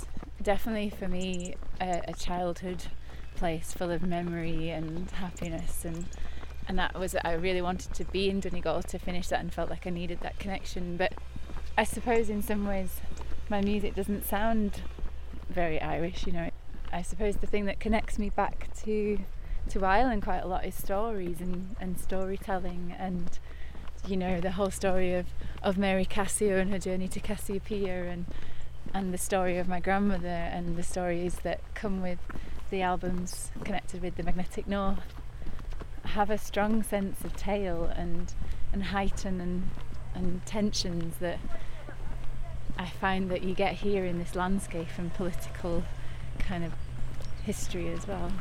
definitely 0.43 0.89
for 0.89 1.07
me 1.07 1.57
a, 1.83 2.01
a 2.09 2.15
childhood 2.15 2.87
place 3.37 3.75
full 3.75 3.91
of 3.91 4.03
memory 4.03 4.71
and 4.71 5.11
happiness 5.11 5.85
and 5.85 6.07
and 6.69 6.79
that 6.79 6.99
was 6.99 7.17
I 7.25 7.33
really 7.33 7.61
wanted 7.61 7.93
to 7.95 8.05
be 8.05 8.31
in 8.31 8.41
Donegal 8.41 8.83
to 8.85 8.99
finish 8.99 9.29
that 9.29 9.41
and 9.41 9.53
felt 9.53 9.71
like 9.71 9.87
I 9.87 9.91
needed 9.91 10.21
that 10.21 10.39
connection 10.39 10.97
but 10.97 11.13
I 11.77 11.85
suppose 11.85 12.31
in 12.31 12.43
some 12.43 12.67
ways 12.67 13.01
my 13.49 13.61
music 13.61 13.95
doesn't 13.95 14.25
sound 14.25 14.83
very 15.51 15.81
Irish 15.81 16.27
you 16.27 16.33
know 16.33 16.51
I 16.93 17.03
suppose 17.03 17.37
the 17.37 17.47
thing 17.47 17.65
that 17.65 17.81
connects 17.81 18.19
me 18.19 18.31
back 18.31 18.69
to 18.85 19.19
to 19.71 19.85
Ireland 19.85 20.23
quite 20.23 20.41
a 20.41 20.47
lot 20.47 20.65
is 20.65 20.75
stories 20.75 21.41
and, 21.41 21.77
and 21.81 21.99
storytelling 21.99 22.95
and 22.99 23.39
you 24.07 24.17
know 24.17 24.41
the 24.41 24.53
whole 24.53 24.71
story 24.71 25.15
of, 25.15 25.27
of 25.63 25.79
Mary 25.79 26.05
Casio 26.05 26.61
and 26.61 26.71
her 26.71 26.79
journey 26.79 27.09
to 27.09 27.21
Cassiopeia 27.21 28.05
and 28.05 28.27
and 28.93 29.13
the 29.13 29.19
story 29.19 29.59
of 29.59 29.67
my 29.67 29.81
grandmother 29.81 30.29
and 30.29 30.77
the 30.77 30.83
stories 30.83 31.37
that 31.37 31.61
come 31.75 32.03
with 32.03 32.19
the 32.71 32.83
albums 32.83 33.51
connected 33.65 34.03
with 34.03 34.17
the 34.17 34.23
magnetic 34.23 34.69
north 34.69 35.15
have 36.05 36.31
a 36.31 36.39
strong 36.39 36.83
sense 36.83 37.25
of 37.25 37.35
tale 37.37 37.85
and 37.97 38.35
and 38.73 38.85
heighten 38.85 39.41
and 39.41 39.71
and 40.15 40.45
tensions 40.47 41.17
that 41.17 41.39
I 42.79 42.87
find 42.89 43.31
that 43.31 43.43
you 43.43 43.55
get 43.55 43.75
here 43.75 44.05
in 44.05 44.19
this 44.19 44.35
landscape 44.35 44.89
and 44.99 45.13
political 45.13 45.85
kind 46.39 46.65
of 46.65 46.73
history 47.45 47.93
as 47.93 48.07
well. 48.07 48.33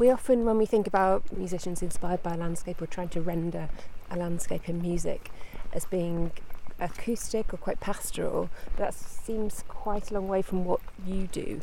We 0.00 0.08
often, 0.08 0.46
when 0.46 0.56
we 0.56 0.64
think 0.64 0.86
about 0.86 1.30
musicians 1.30 1.82
inspired 1.82 2.22
by 2.22 2.32
a 2.32 2.36
landscape 2.38 2.80
or 2.80 2.86
trying 2.86 3.10
to 3.10 3.20
render 3.20 3.68
a 4.10 4.16
landscape 4.16 4.66
in 4.66 4.80
music, 4.80 5.30
as 5.74 5.84
being 5.84 6.32
acoustic 6.80 7.52
or 7.52 7.58
quite 7.58 7.80
pastoral, 7.80 8.48
that 8.78 8.94
seems 8.94 9.62
quite 9.68 10.10
a 10.10 10.14
long 10.14 10.26
way 10.26 10.40
from 10.40 10.64
what 10.64 10.80
you 11.06 11.26
do. 11.26 11.60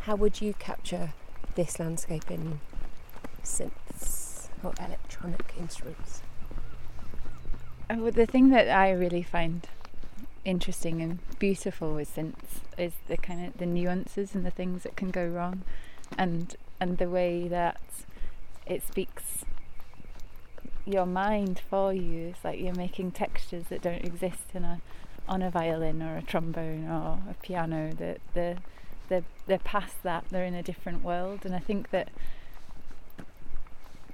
How 0.00 0.16
would 0.16 0.40
you 0.40 0.54
capture 0.54 1.12
this 1.54 1.78
landscape 1.78 2.28
in 2.32 2.58
synths 3.44 4.48
or 4.64 4.72
electronic 4.84 5.54
instruments? 5.56 6.22
Uh, 7.88 8.10
the 8.10 8.26
thing 8.26 8.50
that 8.50 8.68
I 8.68 8.90
really 8.90 9.22
find 9.22 9.68
interesting 10.44 11.00
and 11.00 11.20
beautiful 11.38 11.94
with 11.94 12.16
synths 12.16 12.60
is 12.76 12.94
the 13.06 13.16
kind 13.16 13.46
of 13.46 13.58
the 13.58 13.66
nuances 13.66 14.34
and 14.34 14.44
the 14.44 14.50
things 14.50 14.82
that 14.82 14.96
can 14.96 15.10
go 15.10 15.28
wrong, 15.28 15.62
and 16.18 16.56
and 16.80 16.98
the 16.98 17.08
way 17.08 17.48
that 17.48 17.80
it 18.66 18.86
speaks 18.86 19.44
your 20.84 21.06
mind 21.06 21.60
for 21.68 21.92
you. 21.92 22.28
It's 22.28 22.44
like 22.44 22.60
you're 22.60 22.74
making 22.74 23.12
textures 23.12 23.64
that 23.68 23.82
don't 23.82 24.04
exist 24.04 24.50
in 24.54 24.64
a 24.64 24.80
on 25.28 25.42
a 25.42 25.50
violin 25.50 26.02
or 26.02 26.16
a 26.16 26.22
trombone 26.22 26.88
or 26.88 27.20
a 27.30 27.34
piano. 27.42 27.92
That 27.92 28.20
the 28.34 28.56
they're, 29.08 29.24
they're 29.46 29.58
past 29.58 30.02
that. 30.02 30.26
They're 30.30 30.44
in 30.44 30.54
a 30.54 30.62
different 30.62 31.02
world, 31.02 31.44
and 31.44 31.54
I 31.54 31.58
think 31.58 31.90
that 31.90 32.10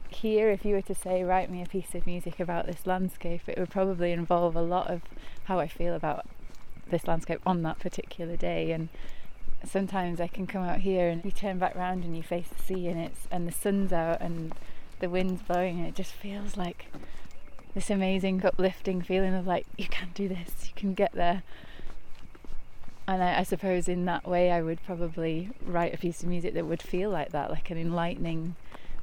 here, 0.09 0.51
if 0.51 0.65
you 0.65 0.75
were 0.75 0.83
to 0.83 0.95
say, 0.95 1.25
write 1.25 1.51
me 1.51 1.63
a 1.63 1.67
piece 1.67 1.95
of 1.95 2.07
music 2.07 2.39
about 2.39 2.67
this 2.67 2.87
landscape, 2.87 3.43
it 3.49 3.59
would 3.59 3.71
probably 3.71 4.13
involve 4.13 4.55
a 4.55 4.63
lot 4.63 4.89
of 4.89 5.03
how 5.45 5.59
I 5.59 5.67
feel 5.67 5.95
about 5.95 6.27
this 6.89 7.07
landscape 7.07 7.41
on 7.45 7.63
that 7.63 7.81
particular 7.81 8.37
day. 8.37 8.71
And 8.71 8.89
sometimes 9.69 10.21
I 10.21 10.27
can 10.27 10.47
come 10.47 10.63
out 10.63 10.81
here 10.81 11.09
and 11.09 11.25
you 11.25 11.31
turn 11.31 11.59
back 11.59 11.75
round 11.75 12.05
and 12.05 12.17
you 12.17 12.23
face 12.23 12.49
the 12.49 12.63
sea 12.63 12.89
and 12.89 13.01
it's 13.01 13.27
and 13.31 13.47
the 13.47 13.53
sun's 13.53 13.93
out 13.93 14.21
and 14.21 14.55
the 15.01 15.09
wind's 15.09 15.43
blowing 15.43 15.79
and 15.79 15.87
it 15.87 15.95
just 15.95 16.13
feels 16.13 16.57
like 16.57 16.87
this 17.75 17.91
amazing 17.91 18.45
uplifting 18.45 19.03
feeling 19.03 19.35
of 19.35 19.47
like 19.47 19.67
you 19.77 19.87
can 19.87 20.09
do 20.15 20.29
this, 20.29 20.51
you 20.67 20.73
can 20.77 20.95
get 20.95 21.13
there. 21.13 21.43
And 23.07 23.23
I, 23.23 23.41
I 23.41 23.43
suppose 23.43 23.89
in 23.89 24.05
that 24.07 24.27
way 24.27 24.51
I 24.51 24.63
would 24.63 24.83
probably 24.87 25.51
write 25.65 25.95
a 25.95 25.99
piece 25.99 26.23
of 26.23 26.29
music 26.29 26.55
that 26.55 26.67
would 26.67 26.83
feel 26.83 27.11
like 27.11 27.33
that, 27.33 27.51
like 27.51 27.71
an 27.71 27.79
enlightening 27.79 28.55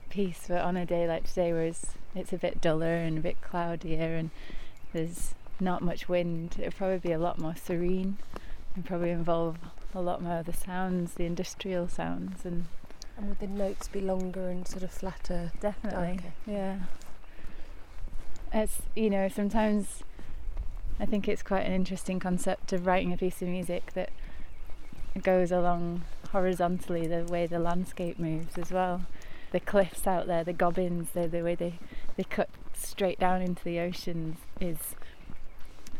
piece. 0.09 0.45
But 0.47 0.61
on 0.61 0.77
a 0.77 0.85
day 0.85 1.07
like 1.07 1.27
today, 1.27 1.53
where 1.53 1.63
it's, 1.63 1.91
it's 2.15 2.33
a 2.33 2.37
bit 2.37 2.61
duller 2.61 2.95
and 2.95 3.17
a 3.17 3.21
bit 3.21 3.41
cloudier 3.41 4.15
and 4.15 4.31
there's 4.93 5.35
not 5.59 5.83
much 5.83 6.09
wind, 6.09 6.55
it 6.57 6.65
would 6.65 6.75
probably 6.75 6.97
be 6.97 7.11
a 7.11 7.19
lot 7.19 7.37
more 7.37 7.55
serene 7.55 8.17
and 8.75 8.85
probably 8.85 9.09
involve 9.11 9.57
a 9.93 10.01
lot 10.01 10.21
more 10.21 10.39
of 10.39 10.45
the 10.45 10.53
sounds, 10.53 11.15
the 11.15 11.25
industrial 11.25 11.87
sounds, 11.87 12.45
and 12.45 12.65
And 13.17 13.29
would 13.29 13.39
the 13.39 13.47
notes 13.47 13.87
be 13.87 14.01
longer 14.01 14.49
and 14.49 14.67
sort 14.67 14.83
of 14.83 14.91
flatter? 14.91 15.51
definitely, 15.59 16.19
yeah. 16.45 16.79
It's 18.53 18.81
you 18.95 19.09
know 19.09 19.27
sometimes 19.29 20.03
I 20.99 21.05
think 21.05 21.27
it's 21.27 21.41
quite 21.43 21.65
an 21.65 21.71
interesting 21.73 22.19
concept 22.19 22.73
of 22.73 22.85
writing 22.85 23.11
a 23.13 23.17
piece 23.17 23.41
of 23.41 23.47
music 23.47 23.93
that 23.93 24.09
goes 25.21 25.51
along 25.51 26.03
horizontally 26.31 27.07
the 27.07 27.23
way 27.25 27.45
the 27.45 27.59
landscape 27.59 28.19
moves 28.19 28.57
as 28.57 28.71
well. 28.71 29.01
The 29.51 29.59
cliffs 29.59 30.07
out 30.07 30.27
there, 30.27 30.43
the 30.45 30.53
gobbins, 30.53 31.09
the, 31.11 31.27
the 31.27 31.41
way 31.41 31.55
they, 31.55 31.79
they 32.15 32.23
cut 32.23 32.49
straight 32.73 33.19
down 33.19 33.41
into 33.41 33.63
the 33.63 33.79
oceans 33.79 34.37
is 34.61 34.95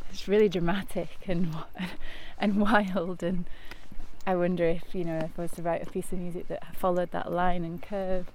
it's 0.10 0.28
really 0.28 0.48
dramatic 0.50 1.10
and 1.28 1.54
and 2.42 2.60
wild 2.60 3.24
and 3.24 3.46
I 4.28 4.36
wonder 4.36 4.66
if 4.66 4.94
you 4.94 5.06
know 5.06 5.18
if 5.18 5.40
I 5.40 5.44
was 5.44 5.52
to 5.52 5.62
write 5.62 5.88
a 5.88 5.90
piece 5.90 6.12
of 6.12 6.20
music 6.20 6.48
that 6.50 6.76
followed 6.76 7.12
that 7.12 7.32
line 7.32 7.64
and 7.64 7.82
curve 7.82 8.28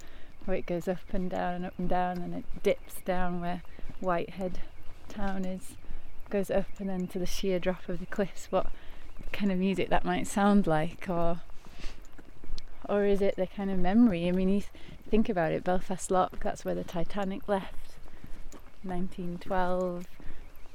where 0.44 0.56
it 0.56 0.64
goes 0.64 0.88
up 0.88 0.98
and 1.12 1.28
down 1.28 1.54
and 1.54 1.66
up 1.66 1.74
and 1.78 1.88
down 1.88 2.18
and 2.18 2.34
it 2.34 2.44
dips 2.62 2.94
down 3.04 3.40
where 3.40 3.62
Whitehead 4.00 4.60
town 5.08 5.44
is 5.44 5.76
goes 6.30 6.50
up 6.50 6.66
and 6.78 6.88
then 6.88 7.06
to 7.08 7.18
the 7.18 7.26
sheer 7.26 7.58
drop 7.58 7.88
of 7.88 8.00
the 8.00 8.06
cliffs 8.06 8.50
what 8.50 8.68
kind 9.32 9.52
of 9.52 9.58
music 9.58 9.90
that 9.90 10.04
might 10.04 10.26
sound 10.26 10.66
like 10.66 11.08
or 11.08 11.40
or 12.88 13.04
is 13.04 13.20
it 13.20 13.34
the 13.36 13.48
kind 13.48 13.70
of 13.70 13.78
memory? 13.78 14.28
I 14.28 14.32
mean 14.32 14.48
you 14.48 14.60
th- 14.60 14.72
think 15.10 15.28
about 15.28 15.52
it 15.52 15.64
Belfast 15.64 16.10
Lough 16.10 16.30
that's 16.40 16.64
where 16.64 16.74
the 16.74 16.84
Titanic 16.84 17.48
left 17.48 17.96
1912 18.82 20.06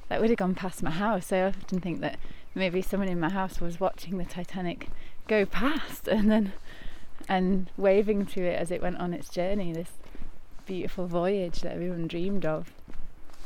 that 0.08 0.20
would 0.20 0.28
have 0.28 0.38
gone 0.38 0.54
past 0.54 0.82
my 0.82 0.90
house. 0.90 1.32
I 1.32 1.40
often 1.40 1.80
think 1.80 2.00
that 2.02 2.18
maybe 2.54 2.82
someone 2.82 3.08
in 3.08 3.20
my 3.20 3.30
house 3.30 3.60
was 3.60 3.80
watching 3.80 4.18
the 4.18 4.24
Titanic 4.24 4.88
go 5.28 5.44
past 5.44 6.08
and 6.08 6.30
then 6.30 6.52
and 7.28 7.70
waving 7.76 8.26
to 8.26 8.42
it 8.42 8.58
as 8.58 8.70
it 8.70 8.82
went 8.82 8.98
on 8.98 9.14
its 9.14 9.28
journey 9.28 9.72
this 9.72 9.92
beautiful 10.66 11.06
voyage 11.06 11.60
that 11.60 11.72
everyone 11.72 12.06
dreamed 12.06 12.44
of 12.44 12.72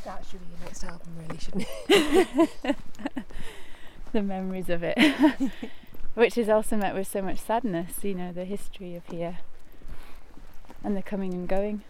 That 0.05 0.25
should 0.31 0.40
be 0.40 0.47
your 0.57 0.64
next 0.64 0.85
album, 0.85 1.09
really, 1.19 1.38
shouldn't 1.38 1.66
it? 1.88 2.77
the 4.12 4.23
memories 4.23 4.71
of 4.71 4.83
it 4.83 4.99
which 6.14 6.38
is 6.38 6.49
also 6.49 6.77
met 6.77 6.95
with 6.95 7.07
so 7.07 7.21
much 7.21 7.38
sadness 7.38 8.03
you 8.03 8.14
know 8.14 8.33
the 8.33 8.45
history 8.45 8.95
of 8.95 9.05
here 9.07 9.38
and 10.83 10.97
the 10.97 11.03
coming 11.03 11.35
and 11.35 11.49
going 11.49 11.83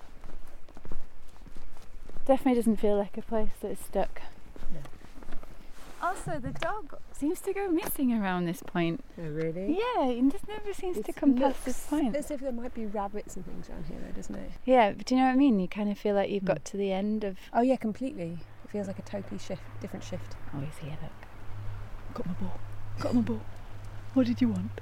definitely 2.27 2.61
doesn't 2.61 2.77
feel 2.77 2.97
like 2.97 3.17
a 3.17 3.23
place 3.23 3.51
that's 3.63 3.85
stuck. 3.85 4.21
Also 6.03 6.39
the 6.39 6.53
dog 6.53 6.97
seems 7.13 7.41
to 7.41 7.53
go 7.53 7.69
missing 7.69 8.13
around 8.13 8.45
this 8.45 8.63
point 8.63 9.03
Oh, 9.19 9.23
really? 9.29 9.79
yeah 9.79 10.09
it 10.09 10.31
just 10.31 10.47
never 10.47 10.73
seems 10.75 11.01
to 11.01 11.13
come 11.13 11.35
past 11.37 11.65
this 11.65 11.87
point 11.87 12.15
As 12.15 12.31
if 12.31 12.41
there 12.41 12.53
might 12.53 12.75
be 12.75 12.87
rabbits 12.87 13.37
and 13.37 13.45
things 13.47 13.69
around 13.71 13.87
here, 13.87 13.99
though, 14.05 14.13
doesn't 14.13 14.35
it? 14.35 14.51
yeah 14.65 14.93
but 14.93 15.07
do 15.07 15.15
you 15.15 15.21
know 15.21 15.27
what 15.27 15.33
i 15.33 15.37
mean 15.37 15.59
you 15.59 15.69
kind 15.69 15.91
of 15.91 15.99
feel 15.99 16.15
like 16.15 16.29
you've 16.31 16.43
Hmm. 16.43 16.49
got 16.49 16.65
to 16.67 16.77
the 16.77 16.93
end 16.93 17.25
of 17.25 17.39
Oh, 17.53 17.63
yeah, 17.63 17.77
completely. 17.77 18.39
It 18.65 18.71
feels 18.71 18.87
like 18.89 18.99
a 18.99 19.03
totally 19.03 19.39
shift, 19.39 19.63
different 19.81 20.05
shift. 20.05 20.37
oh 20.55 20.61
he's 20.61 20.77
here 20.79 20.97
look 21.03 21.13
Got 22.15 22.27
my 22.27 22.33
ball. 22.35 22.61
Got 23.01 23.15
my 23.15 23.21
ball. 23.23 23.41
What 24.15 24.27
did 24.27 24.41
you 24.41 24.49
want? 24.49 24.81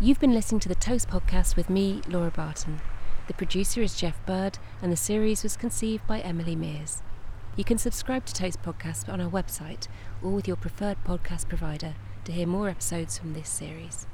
You've 0.00 0.20
been 0.20 0.32
listening 0.32 0.60
to 0.60 0.68
the 0.68 0.74
Toast 0.74 1.08
podcast 1.08 1.56
with 1.56 1.68
me, 1.68 2.00
Laura 2.08 2.30
Barton. 2.30 2.80
The 3.26 3.34
producer 3.34 3.80
is 3.82 3.96
Jeff 3.96 4.24
Bird, 4.26 4.58
and 4.82 4.92
the 4.92 4.96
series 4.96 5.42
was 5.42 5.56
conceived 5.56 6.06
by 6.06 6.20
Emily 6.20 6.56
Mears. 6.56 7.02
You 7.56 7.64
can 7.64 7.78
subscribe 7.78 8.24
to 8.26 8.34
Toast 8.34 8.62
Podcast 8.62 9.12
on 9.12 9.20
our 9.20 9.30
website 9.30 9.88
or 10.22 10.30
with 10.30 10.46
your 10.48 10.56
preferred 10.56 10.98
podcast 11.04 11.48
provider 11.48 11.94
to 12.24 12.32
hear 12.32 12.46
more 12.46 12.68
episodes 12.68 13.18
from 13.18 13.32
this 13.34 13.48
series. 13.48 14.06